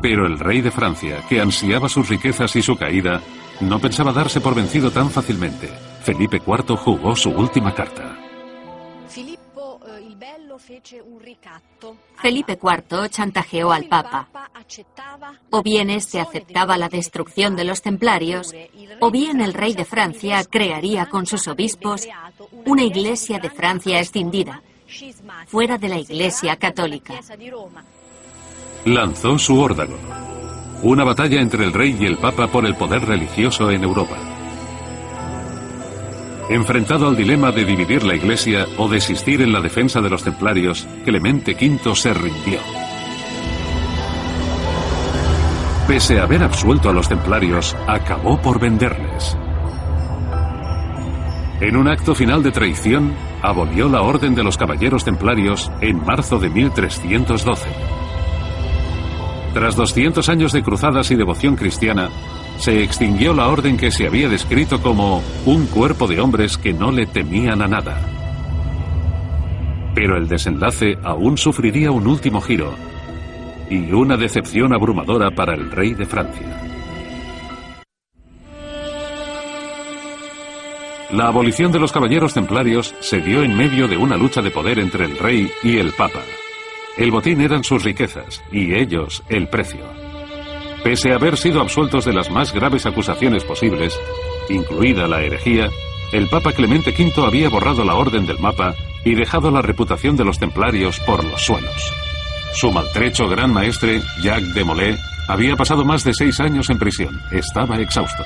Pero 0.00 0.26
el 0.26 0.38
rey 0.38 0.60
de 0.60 0.70
Francia, 0.70 1.24
que 1.28 1.40
ansiaba 1.40 1.88
sus 1.88 2.08
riquezas 2.08 2.54
y 2.54 2.62
su 2.62 2.76
caída, 2.76 3.20
no 3.60 3.78
pensaba 3.78 4.12
darse 4.12 4.40
por 4.40 4.54
vencido 4.54 4.90
tan 4.90 5.10
fácilmente. 5.10 5.68
Felipe 6.02 6.40
IV 6.44 6.76
jugó 6.76 7.16
su 7.16 7.30
última 7.30 7.74
carta. 7.74 8.16
Felipe 12.20 12.58
IV 12.60 13.08
chantajeó 13.10 13.72
al 13.72 13.84
Papa. 13.84 14.28
O 15.50 15.62
bien 15.62 15.90
éste 15.90 16.20
aceptaba 16.20 16.76
la 16.76 16.88
destrucción 16.88 17.56
de 17.56 17.64
los 17.64 17.82
templarios, 17.82 18.54
o 19.00 19.10
bien 19.10 19.40
el 19.40 19.54
rey 19.54 19.74
de 19.74 19.84
Francia 19.84 20.44
crearía 20.44 21.06
con 21.06 21.26
sus 21.26 21.48
obispos 21.48 22.06
una 22.66 22.82
iglesia 22.82 23.38
de 23.38 23.50
Francia 23.50 23.98
escindida, 24.00 24.62
fuera 25.46 25.78
de 25.78 25.88
la 25.88 25.98
iglesia 25.98 26.56
católica. 26.56 27.14
Lanzó 28.84 29.38
su 29.38 29.58
órdago. 29.58 29.98
Una 30.82 31.02
batalla 31.02 31.40
entre 31.40 31.64
el 31.64 31.72
rey 31.72 31.96
y 31.98 32.06
el 32.06 32.18
papa 32.18 32.46
por 32.46 32.64
el 32.64 32.76
poder 32.76 33.04
religioso 33.04 33.70
en 33.70 33.82
Europa. 33.82 34.16
Enfrentado 36.50 37.08
al 37.08 37.16
dilema 37.16 37.50
de 37.50 37.64
dividir 37.64 38.04
la 38.04 38.14
iglesia 38.14 38.64
o 38.78 38.88
desistir 38.88 39.42
en 39.42 39.52
la 39.52 39.60
defensa 39.60 40.00
de 40.00 40.08
los 40.08 40.22
templarios, 40.22 40.86
Clemente 41.04 41.52
V 41.54 41.94
se 41.94 42.14
rindió. 42.14 42.60
Pese 45.88 46.20
a 46.20 46.22
haber 46.22 46.42
absuelto 46.42 46.90
a 46.90 46.92
los 46.92 47.08
templarios, 47.08 47.76
acabó 47.86 48.40
por 48.40 48.60
venderles. 48.60 49.36
En 51.60 51.76
un 51.76 51.88
acto 51.88 52.14
final 52.14 52.42
de 52.42 52.52
traición, 52.52 53.14
abolió 53.42 53.88
la 53.88 54.02
Orden 54.02 54.34
de 54.36 54.44
los 54.44 54.56
Caballeros 54.56 55.04
Templarios 55.04 55.72
en 55.80 56.04
marzo 56.04 56.38
de 56.38 56.50
1312. 56.50 57.97
Tras 59.54 59.76
200 59.76 60.28
años 60.28 60.52
de 60.52 60.62
cruzadas 60.62 61.10
y 61.10 61.16
devoción 61.16 61.56
cristiana, 61.56 62.10
se 62.58 62.82
extinguió 62.82 63.32
la 63.32 63.48
orden 63.48 63.76
que 63.76 63.90
se 63.90 64.06
había 64.06 64.28
descrito 64.28 64.82
como 64.82 65.22
un 65.46 65.66
cuerpo 65.66 66.06
de 66.06 66.20
hombres 66.20 66.58
que 66.58 66.72
no 66.72 66.90
le 66.90 67.06
temían 67.06 67.62
a 67.62 67.68
nada. 67.68 68.00
Pero 69.94 70.16
el 70.16 70.28
desenlace 70.28 70.98
aún 71.02 71.38
sufriría 71.38 71.90
un 71.90 72.06
último 72.06 72.40
giro 72.40 72.74
y 73.70 73.92
una 73.92 74.16
decepción 74.16 74.72
abrumadora 74.72 75.30
para 75.30 75.54
el 75.54 75.70
rey 75.70 75.94
de 75.94 76.06
Francia. 76.06 76.68
La 81.10 81.28
abolición 81.28 81.72
de 81.72 81.78
los 81.78 81.90
caballeros 81.90 82.34
templarios 82.34 82.94
se 83.00 83.20
dio 83.20 83.42
en 83.42 83.56
medio 83.56 83.88
de 83.88 83.96
una 83.96 84.16
lucha 84.16 84.42
de 84.42 84.50
poder 84.50 84.78
entre 84.78 85.06
el 85.06 85.16
rey 85.16 85.50
y 85.62 85.78
el 85.78 85.92
papa. 85.92 86.20
El 86.98 87.12
botín 87.12 87.40
eran 87.40 87.62
sus 87.62 87.84
riquezas 87.84 88.42
y 88.50 88.74
ellos 88.74 89.22
el 89.28 89.48
precio. 89.48 89.80
Pese 90.82 91.12
a 91.12 91.14
haber 91.14 91.36
sido 91.36 91.60
absueltos 91.60 92.04
de 92.04 92.12
las 92.12 92.28
más 92.28 92.52
graves 92.52 92.86
acusaciones 92.86 93.44
posibles, 93.44 93.98
incluida 94.48 95.06
la 95.06 95.22
herejía, 95.22 95.70
el 96.12 96.28
Papa 96.28 96.52
Clemente 96.52 96.90
V 96.90 97.24
había 97.24 97.48
borrado 97.48 97.84
la 97.84 97.94
orden 97.94 98.26
del 98.26 98.40
mapa 98.40 98.74
y 99.04 99.14
dejado 99.14 99.52
la 99.52 99.62
reputación 99.62 100.16
de 100.16 100.24
los 100.24 100.40
templarios 100.40 100.98
por 101.00 101.22
los 101.22 101.40
suelos. 101.40 101.94
Su 102.54 102.72
maltrecho 102.72 103.28
gran 103.28 103.52
maestre, 103.52 104.02
Jacques 104.20 104.54
de 104.54 104.64
Molay, 104.64 104.98
había 105.28 105.54
pasado 105.54 105.84
más 105.84 106.02
de 106.02 106.14
seis 106.14 106.40
años 106.40 106.68
en 106.68 106.78
prisión. 106.78 107.20
Estaba 107.30 107.78
exhausto. 107.78 108.24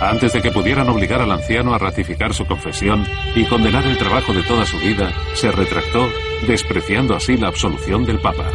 Antes 0.00 0.32
de 0.32 0.40
que 0.40 0.50
pudieran 0.50 0.88
obligar 0.88 1.20
al 1.20 1.30
anciano 1.30 1.74
a 1.74 1.78
ratificar 1.78 2.32
su 2.32 2.46
confesión 2.46 3.04
y 3.34 3.44
condenar 3.44 3.86
el 3.86 3.98
trabajo 3.98 4.32
de 4.32 4.42
toda 4.42 4.64
su 4.64 4.78
vida, 4.78 5.12
se 5.34 5.52
retractó, 5.52 6.08
despreciando 6.46 7.14
así 7.14 7.36
la 7.36 7.48
absolución 7.48 8.06
del 8.06 8.18
Papa. 8.18 8.50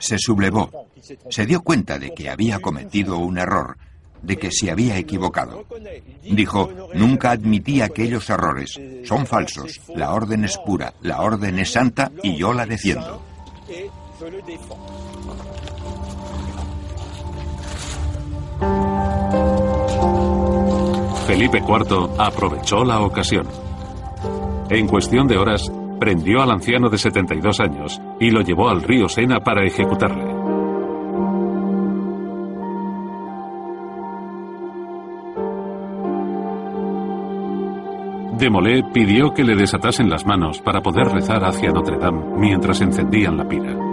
Se 0.00 0.18
sublevó. 0.18 0.88
Se 1.30 1.46
dio 1.46 1.62
cuenta 1.62 1.98
de 1.98 2.12
que 2.12 2.28
había 2.28 2.58
cometido 2.58 3.18
un 3.18 3.38
error, 3.38 3.78
de 4.20 4.36
que 4.36 4.50
se 4.50 4.72
había 4.72 4.98
equivocado. 4.98 5.64
Dijo, 6.22 6.70
nunca 6.94 7.30
admití 7.30 7.80
aquellos 7.80 8.28
errores. 8.30 8.80
Son 9.04 9.26
falsos. 9.26 9.80
La 9.94 10.12
orden 10.12 10.44
es 10.44 10.58
pura, 10.58 10.92
la 11.02 11.20
orden 11.20 11.60
es 11.60 11.70
santa 11.70 12.10
y 12.22 12.36
yo 12.36 12.52
la 12.52 12.66
defiendo. 12.66 13.22
Felipe 21.26 21.58
IV 21.58 22.10
aprovechó 22.18 22.84
la 22.84 23.00
ocasión. 23.00 23.46
En 24.70 24.86
cuestión 24.86 25.26
de 25.26 25.36
horas, 25.36 25.70
prendió 25.98 26.42
al 26.42 26.50
anciano 26.50 26.88
de 26.88 26.98
72 26.98 27.60
años 27.60 28.00
y 28.20 28.30
lo 28.30 28.40
llevó 28.40 28.68
al 28.68 28.82
río 28.82 29.08
Sena 29.08 29.40
para 29.40 29.64
ejecutarle. 29.66 30.38
Demolé 38.38 38.84
pidió 38.92 39.34
que 39.34 39.42
le 39.42 39.56
desatasen 39.56 40.08
las 40.08 40.24
manos 40.24 40.60
para 40.60 40.80
poder 40.80 41.08
rezar 41.08 41.44
hacia 41.44 41.70
Notre 41.70 41.98
Dame 41.98 42.22
mientras 42.36 42.80
encendían 42.80 43.36
la 43.36 43.44
pira. 43.44 43.87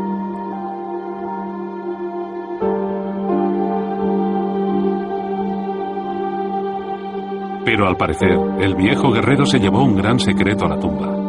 Pero 7.66 7.88
al 7.88 7.98
parecer, 7.98 8.38
el 8.60 8.76
viejo 8.76 9.12
guerrero 9.12 9.46
se 9.46 9.60
llevó 9.60 9.84
un 9.84 9.96
gran 9.98 10.20
secreto 10.20 10.66
a 10.66 10.70
la 10.70 10.80
tumba. 10.80 11.26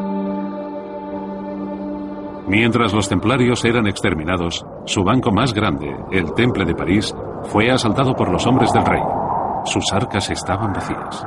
Mientras 2.47 2.93
los 2.93 3.09
templarios 3.09 3.65
eran 3.65 3.89
exterminados, 3.89 4.65
su 4.85 5.03
banco 5.03 5.33
más 5.33 5.53
grande, 5.53 5.97
el 6.13 6.33
Temple 6.35 6.67
de 6.67 6.75
París, 6.75 7.13
fue 7.45 7.71
asaltado 7.71 8.15
por 8.15 8.31
los 8.31 8.47
hombres 8.47 8.73
del 8.73 8.85
rey. 8.85 9.03
Sus 9.65 9.93
arcas 9.93 10.31
estaban 10.31 10.73
vacías. 10.73 11.27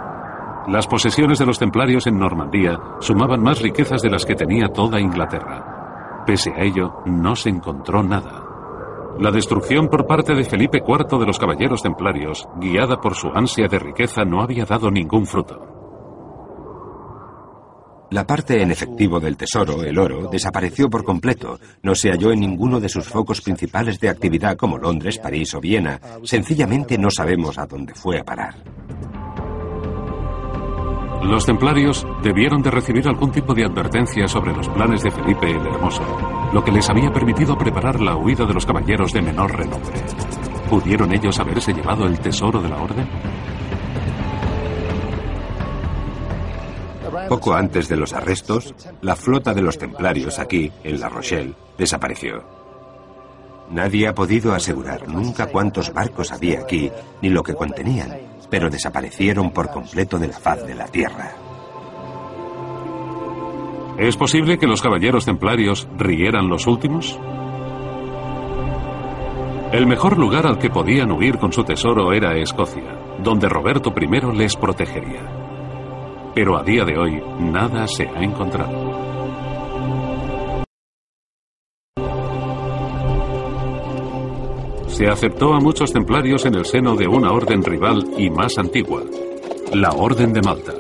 Las 0.68 0.88
posesiones 0.88 1.39
de 1.39 1.45
los 1.45 1.57
templarios 1.57 2.05
en 2.05 2.20
Normandía 2.20 2.80
sumaban 2.99 3.41
más 3.41 3.62
riquezas 3.62 4.01
de 4.01 4.12
las 4.12 4.26
que 4.26 4.36
tenía 4.36 4.68
toda 4.68 5.01
Inglaterra. 5.01 6.24
Pese 6.26 6.51
a 6.51 6.62
ello, 6.62 7.01
no 7.05 7.36
se 7.36 7.49
encontró 7.49 8.03
nada. 8.03 8.48
La 9.18 9.32
destrucción 9.32 9.88
por 9.89 10.05
parte 10.05 10.34
de 10.34 10.43
Felipe 10.43 10.82
IV 10.86 11.20
de 11.20 11.26
los 11.26 11.39
caballeros 11.39 11.82
templarios, 11.82 12.47
guiada 12.57 13.01
por 13.01 13.16
su 13.16 13.30
ansia 13.30 13.68
de 13.68 13.80
riqueza, 13.80 14.24
no 14.24 14.41
había 14.41 14.66
dado 14.66 14.91
ningún 14.91 15.26
fruto. 15.26 15.80
La 18.12 18.26
parte 18.26 18.62
en 18.62 18.72
efectivo 18.72 19.20
del 19.20 19.38
tesoro, 19.38 19.84
el 19.84 19.99
oro, 19.99 20.30
desapareció 20.32 20.89
por 20.89 21.03
completo. 21.03 21.60
No 21.84 21.93
se 21.93 22.10
halló 22.10 22.32
en 22.32 22.39
ninguno 22.39 22.80
de 22.80 22.89
sus 22.89 23.07
focos 23.07 23.41
principales 23.41 23.99
de 23.99 24.10
actividad 24.10 24.57
como 24.57 24.80
Londres, 24.80 25.20
París 25.20 25.53
o 25.53 25.60
Viena. 25.60 25.99
Sencillamente 26.24 26.97
no 26.97 27.12
sabemos 27.12 27.60
a 27.60 27.68
dónde 27.68 27.93
fue 27.93 28.20
a 28.20 28.24
parar. 28.24 28.55
Los 31.24 31.45
templarios 31.45 32.07
debieron 32.24 32.61
de 32.61 32.72
recibir 32.72 33.07
algún 33.07 33.32
tipo 33.32 33.53
de 33.53 33.65
advertencia 33.65 34.28
sobre 34.28 34.55
los 34.55 34.67
planes 34.70 35.03
de 35.03 35.11
Felipe 35.11 35.51
el 35.51 35.65
Hermoso, 35.65 36.03
lo 36.53 36.63
que 36.63 36.72
les 36.72 36.89
había 36.89 37.11
permitido 37.11 37.57
preparar 37.57 37.99
la 37.99 38.15
huida 38.15 38.45
de 38.45 38.53
los 38.53 38.65
caballeros 38.65 39.11
de 39.13 39.22
menor 39.22 39.55
renombre. 39.55 40.01
¿Pudieron 40.70 41.13
ellos 41.13 41.39
haberse 41.39 41.74
llevado 41.74 42.05
el 42.05 42.20
tesoro 42.20 42.61
de 42.61 42.70
la 42.70 42.82
orden? 42.82 43.07
Poco 47.28 47.53
antes 47.53 47.89
de 47.89 47.97
los 47.97 48.13
arrestos, 48.13 48.74
la 49.01 49.15
flota 49.15 49.53
de 49.53 49.61
los 49.61 49.78
templarios 49.78 50.39
aquí, 50.39 50.72
en 50.84 50.99
La 50.99 51.09
Rochelle, 51.09 51.53
desapareció. 51.78 52.43
Nadie 53.72 54.07
ha 54.07 54.15
podido 54.15 54.53
asegurar 54.53 55.07
nunca 55.07 55.47
cuántos 55.47 55.93
barcos 55.93 56.32
había 56.32 56.61
aquí 56.61 56.91
ni 57.22 57.30
lo 57.30 57.43
que 57.43 57.53
contenían, 57.53 58.17
pero 58.49 58.69
desaparecieron 58.69 59.51
por 59.51 59.69
completo 59.69 60.17
de 60.17 60.27
la 60.27 60.39
faz 60.39 60.65
de 60.65 60.75
la 60.75 60.87
tierra. 60.87 61.33
¿Es 63.97 64.15
posible 64.15 64.57
que 64.57 64.67
los 64.67 64.81
caballeros 64.81 65.25
templarios 65.25 65.87
rieran 65.97 66.47
los 66.47 66.67
últimos? 66.67 67.19
El 69.73 69.85
mejor 69.85 70.17
lugar 70.17 70.47
al 70.47 70.57
que 70.57 70.69
podían 70.69 71.11
huir 71.11 71.37
con 71.37 71.51
su 71.51 71.63
tesoro 71.63 72.11
era 72.13 72.37
Escocia, 72.37 72.97
donde 73.21 73.49
Roberto 73.49 73.93
I 73.95 74.37
les 74.37 74.55
protegería. 74.55 75.21
Pero 76.33 76.57
a 76.57 76.63
día 76.63 76.85
de 76.85 76.97
hoy 76.97 77.21
nada 77.39 77.87
se 77.87 78.07
ha 78.07 78.23
encontrado. 78.23 79.09
Se 84.99 85.07
aceptó 85.07 85.53
a 85.53 85.61
muchos 85.61 85.93
templarios 85.93 86.45
en 86.45 86.55
el 86.55 86.65
seno 86.65 86.93
de 86.93 87.07
una 87.07 87.31
orden 87.31 87.63
rival 87.63 88.05
y 88.17 88.29
más 88.29 88.57
antigua, 88.57 89.01
la 89.73 89.91
Orden 89.91 90.33
de 90.33 90.41
Malta. 90.41 90.73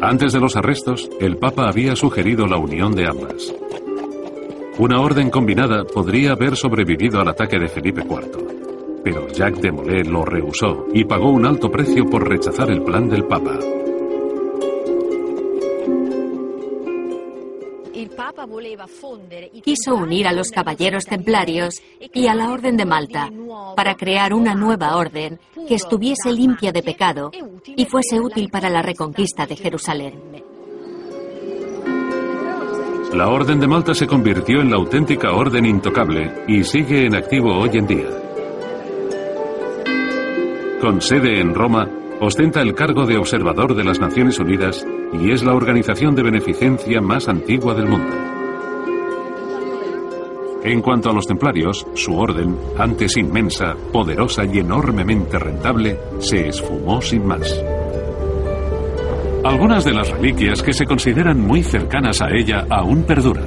Antes 0.00 0.32
de 0.32 0.40
los 0.40 0.56
arrestos, 0.56 1.08
el 1.20 1.36
Papa 1.36 1.68
había 1.68 1.94
sugerido 1.94 2.48
la 2.48 2.56
unión 2.56 2.96
de 2.96 3.06
ambas. 3.06 3.54
Una 4.78 5.00
orden 5.00 5.30
combinada 5.30 5.84
podría 5.84 6.32
haber 6.32 6.56
sobrevivido 6.56 7.20
al 7.20 7.28
ataque 7.28 7.60
de 7.60 7.68
Felipe 7.68 8.02
IV, 8.02 9.02
pero 9.04 9.28
Jacques 9.28 9.62
de 9.62 9.70
Molay 9.70 10.02
lo 10.02 10.24
rehusó 10.24 10.86
y 10.92 11.04
pagó 11.04 11.30
un 11.30 11.46
alto 11.46 11.70
precio 11.70 12.04
por 12.04 12.28
rechazar 12.28 12.68
el 12.68 12.82
plan 12.82 13.08
del 13.08 13.26
Papa. 13.26 13.60
Quiso 19.62 19.94
unir 19.94 20.26
a 20.26 20.32
los 20.32 20.50
caballeros 20.50 21.04
templarios 21.04 21.82
y 22.14 22.26
a 22.26 22.34
la 22.34 22.50
Orden 22.50 22.76
de 22.76 22.84
Malta 22.84 23.30
para 23.74 23.94
crear 23.94 24.32
una 24.32 24.54
nueva 24.54 24.96
orden 24.96 25.38
que 25.66 25.74
estuviese 25.74 26.32
limpia 26.32 26.72
de 26.72 26.82
pecado 26.82 27.30
y 27.66 27.84
fuese 27.86 28.20
útil 28.20 28.48
para 28.48 28.70
la 28.70 28.82
reconquista 28.82 29.46
de 29.46 29.56
Jerusalén. 29.56 30.14
La 33.12 33.28
Orden 33.28 33.58
de 33.58 33.66
Malta 33.66 33.94
se 33.94 34.06
convirtió 34.06 34.60
en 34.60 34.70
la 34.70 34.76
auténtica 34.76 35.32
orden 35.32 35.64
intocable 35.64 36.44
y 36.46 36.62
sigue 36.62 37.06
en 37.06 37.16
activo 37.16 37.56
hoy 37.56 37.70
en 37.72 37.86
día. 37.86 38.08
Con 40.80 41.00
sede 41.00 41.40
en 41.40 41.54
Roma, 41.54 41.88
ostenta 42.20 42.60
el 42.60 42.74
cargo 42.74 43.06
de 43.06 43.16
observador 43.16 43.74
de 43.74 43.84
las 43.84 43.98
Naciones 43.98 44.38
Unidas 44.38 44.86
y 45.12 45.32
es 45.32 45.42
la 45.42 45.54
organización 45.54 46.14
de 46.14 46.22
beneficencia 46.22 47.00
más 47.00 47.28
antigua 47.28 47.74
del 47.74 47.86
mundo. 47.86 48.27
En 50.64 50.82
cuanto 50.82 51.10
a 51.10 51.12
los 51.12 51.26
templarios, 51.26 51.86
su 51.94 52.16
orden, 52.16 52.56
antes 52.76 53.16
inmensa, 53.16 53.76
poderosa 53.92 54.44
y 54.44 54.58
enormemente 54.58 55.38
rentable, 55.38 55.98
se 56.18 56.48
esfumó 56.48 57.00
sin 57.00 57.24
más. 57.26 57.62
Algunas 59.44 59.84
de 59.84 59.94
las 59.94 60.10
reliquias 60.10 60.62
que 60.62 60.72
se 60.72 60.84
consideran 60.84 61.40
muy 61.40 61.62
cercanas 61.62 62.20
a 62.20 62.28
ella 62.30 62.66
aún 62.68 63.04
perduran. 63.04 63.46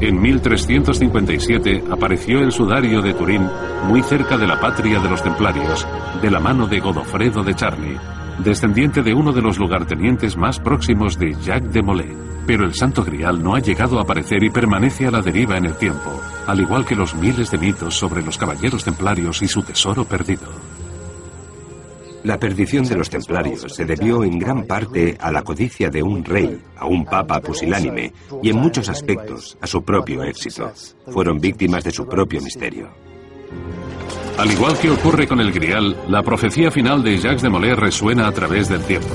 En 0.00 0.20
1357 0.20 1.84
apareció 1.90 2.38
el 2.38 2.52
sudario 2.52 3.02
de 3.02 3.14
Turín, 3.14 3.48
muy 3.88 4.02
cerca 4.02 4.38
de 4.38 4.46
la 4.46 4.60
patria 4.60 5.00
de 5.00 5.10
los 5.10 5.22
templarios, 5.22 5.86
de 6.22 6.30
la 6.30 6.38
mano 6.38 6.68
de 6.68 6.78
Godofredo 6.78 7.42
de 7.42 7.54
Charny, 7.54 7.96
descendiente 8.38 9.02
de 9.02 9.14
uno 9.14 9.32
de 9.32 9.42
los 9.42 9.58
lugartenientes 9.58 10.36
más 10.36 10.60
próximos 10.60 11.18
de 11.18 11.34
Jacques 11.34 11.72
de 11.72 11.82
Molay. 11.82 12.35
Pero 12.46 12.64
el 12.64 12.74
Santo 12.74 13.04
Grial 13.04 13.42
no 13.42 13.54
ha 13.54 13.60
llegado 13.60 13.98
a 13.98 14.02
aparecer 14.02 14.42
y 14.44 14.50
permanece 14.50 15.06
a 15.06 15.10
la 15.10 15.20
deriva 15.20 15.56
en 15.56 15.66
el 15.66 15.76
tiempo, 15.76 16.20
al 16.46 16.60
igual 16.60 16.84
que 16.84 16.94
los 16.94 17.14
miles 17.14 17.50
de 17.50 17.58
mitos 17.58 17.94
sobre 17.96 18.22
los 18.22 18.38
caballeros 18.38 18.84
templarios 18.84 19.42
y 19.42 19.48
su 19.48 19.62
tesoro 19.62 20.04
perdido. 20.04 20.46
La 22.26 22.38
perdición 22.38 22.84
de 22.84 22.96
los 22.96 23.08
templarios 23.08 23.72
se 23.72 23.84
debió 23.84 24.24
en 24.24 24.38
gran 24.38 24.64
parte 24.64 25.16
a 25.20 25.30
la 25.30 25.42
codicia 25.42 25.90
de 25.90 26.02
un 26.02 26.24
rey, 26.24 26.60
a 26.76 26.86
un 26.86 27.04
papa 27.04 27.40
pusilánime, 27.40 28.12
y 28.42 28.50
en 28.50 28.56
muchos 28.56 28.88
aspectos 28.88 29.56
a 29.60 29.66
su 29.68 29.82
propio 29.84 30.24
éxito. 30.24 30.72
Fueron 31.12 31.38
víctimas 31.38 31.84
de 31.84 31.92
su 31.92 32.04
propio 32.06 32.40
misterio. 32.40 32.88
Al 34.38 34.50
igual 34.50 34.76
que 34.76 34.90
ocurre 34.90 35.28
con 35.28 35.40
el 35.40 35.52
Grial, 35.52 35.96
la 36.08 36.22
profecía 36.22 36.70
final 36.70 37.02
de 37.02 37.16
Jacques 37.16 37.42
de 37.42 37.48
Molay 37.48 37.74
resuena 37.74 38.26
a 38.26 38.32
través 38.32 38.68
del 38.68 38.82
tiempo. 38.82 39.14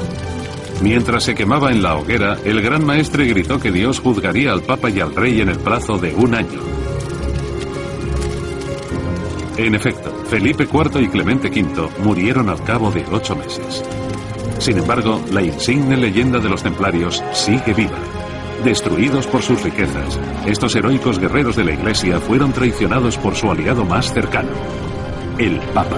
Mientras 0.81 1.23
se 1.23 1.35
quemaba 1.35 1.71
en 1.71 1.83
la 1.83 1.95
hoguera, 1.95 2.39
el 2.43 2.59
gran 2.61 2.83
maestre 2.83 3.25
gritó 3.25 3.59
que 3.59 3.71
Dios 3.71 3.99
juzgaría 3.99 4.51
al 4.51 4.63
Papa 4.63 4.89
y 4.89 4.99
al 4.99 5.15
Rey 5.15 5.39
en 5.39 5.49
el 5.49 5.59
plazo 5.59 5.99
de 5.99 6.15
un 6.15 6.33
año. 6.33 6.59
En 9.57 9.75
efecto, 9.75 10.11
Felipe 10.27 10.63
IV 10.63 11.01
y 11.01 11.07
Clemente 11.07 11.49
V 11.49 11.87
murieron 12.03 12.49
al 12.49 12.63
cabo 12.63 12.89
de 12.89 13.05
ocho 13.11 13.35
meses. 13.35 13.83
Sin 14.57 14.79
embargo, 14.79 15.21
la 15.31 15.43
insigne 15.43 15.97
leyenda 15.97 16.39
de 16.39 16.49
los 16.49 16.63
templarios 16.63 17.23
sigue 17.31 17.75
viva. 17.75 17.99
Destruidos 18.63 19.27
por 19.27 19.43
sus 19.43 19.61
riquezas, 19.61 20.19
estos 20.47 20.75
heroicos 20.75 21.19
guerreros 21.19 21.55
de 21.55 21.63
la 21.63 21.73
Iglesia 21.73 22.19
fueron 22.19 22.53
traicionados 22.53 23.17
por 23.17 23.35
su 23.35 23.51
aliado 23.51 23.85
más 23.85 24.11
cercano, 24.11 24.49
el 25.37 25.59
Papa. 25.73 25.97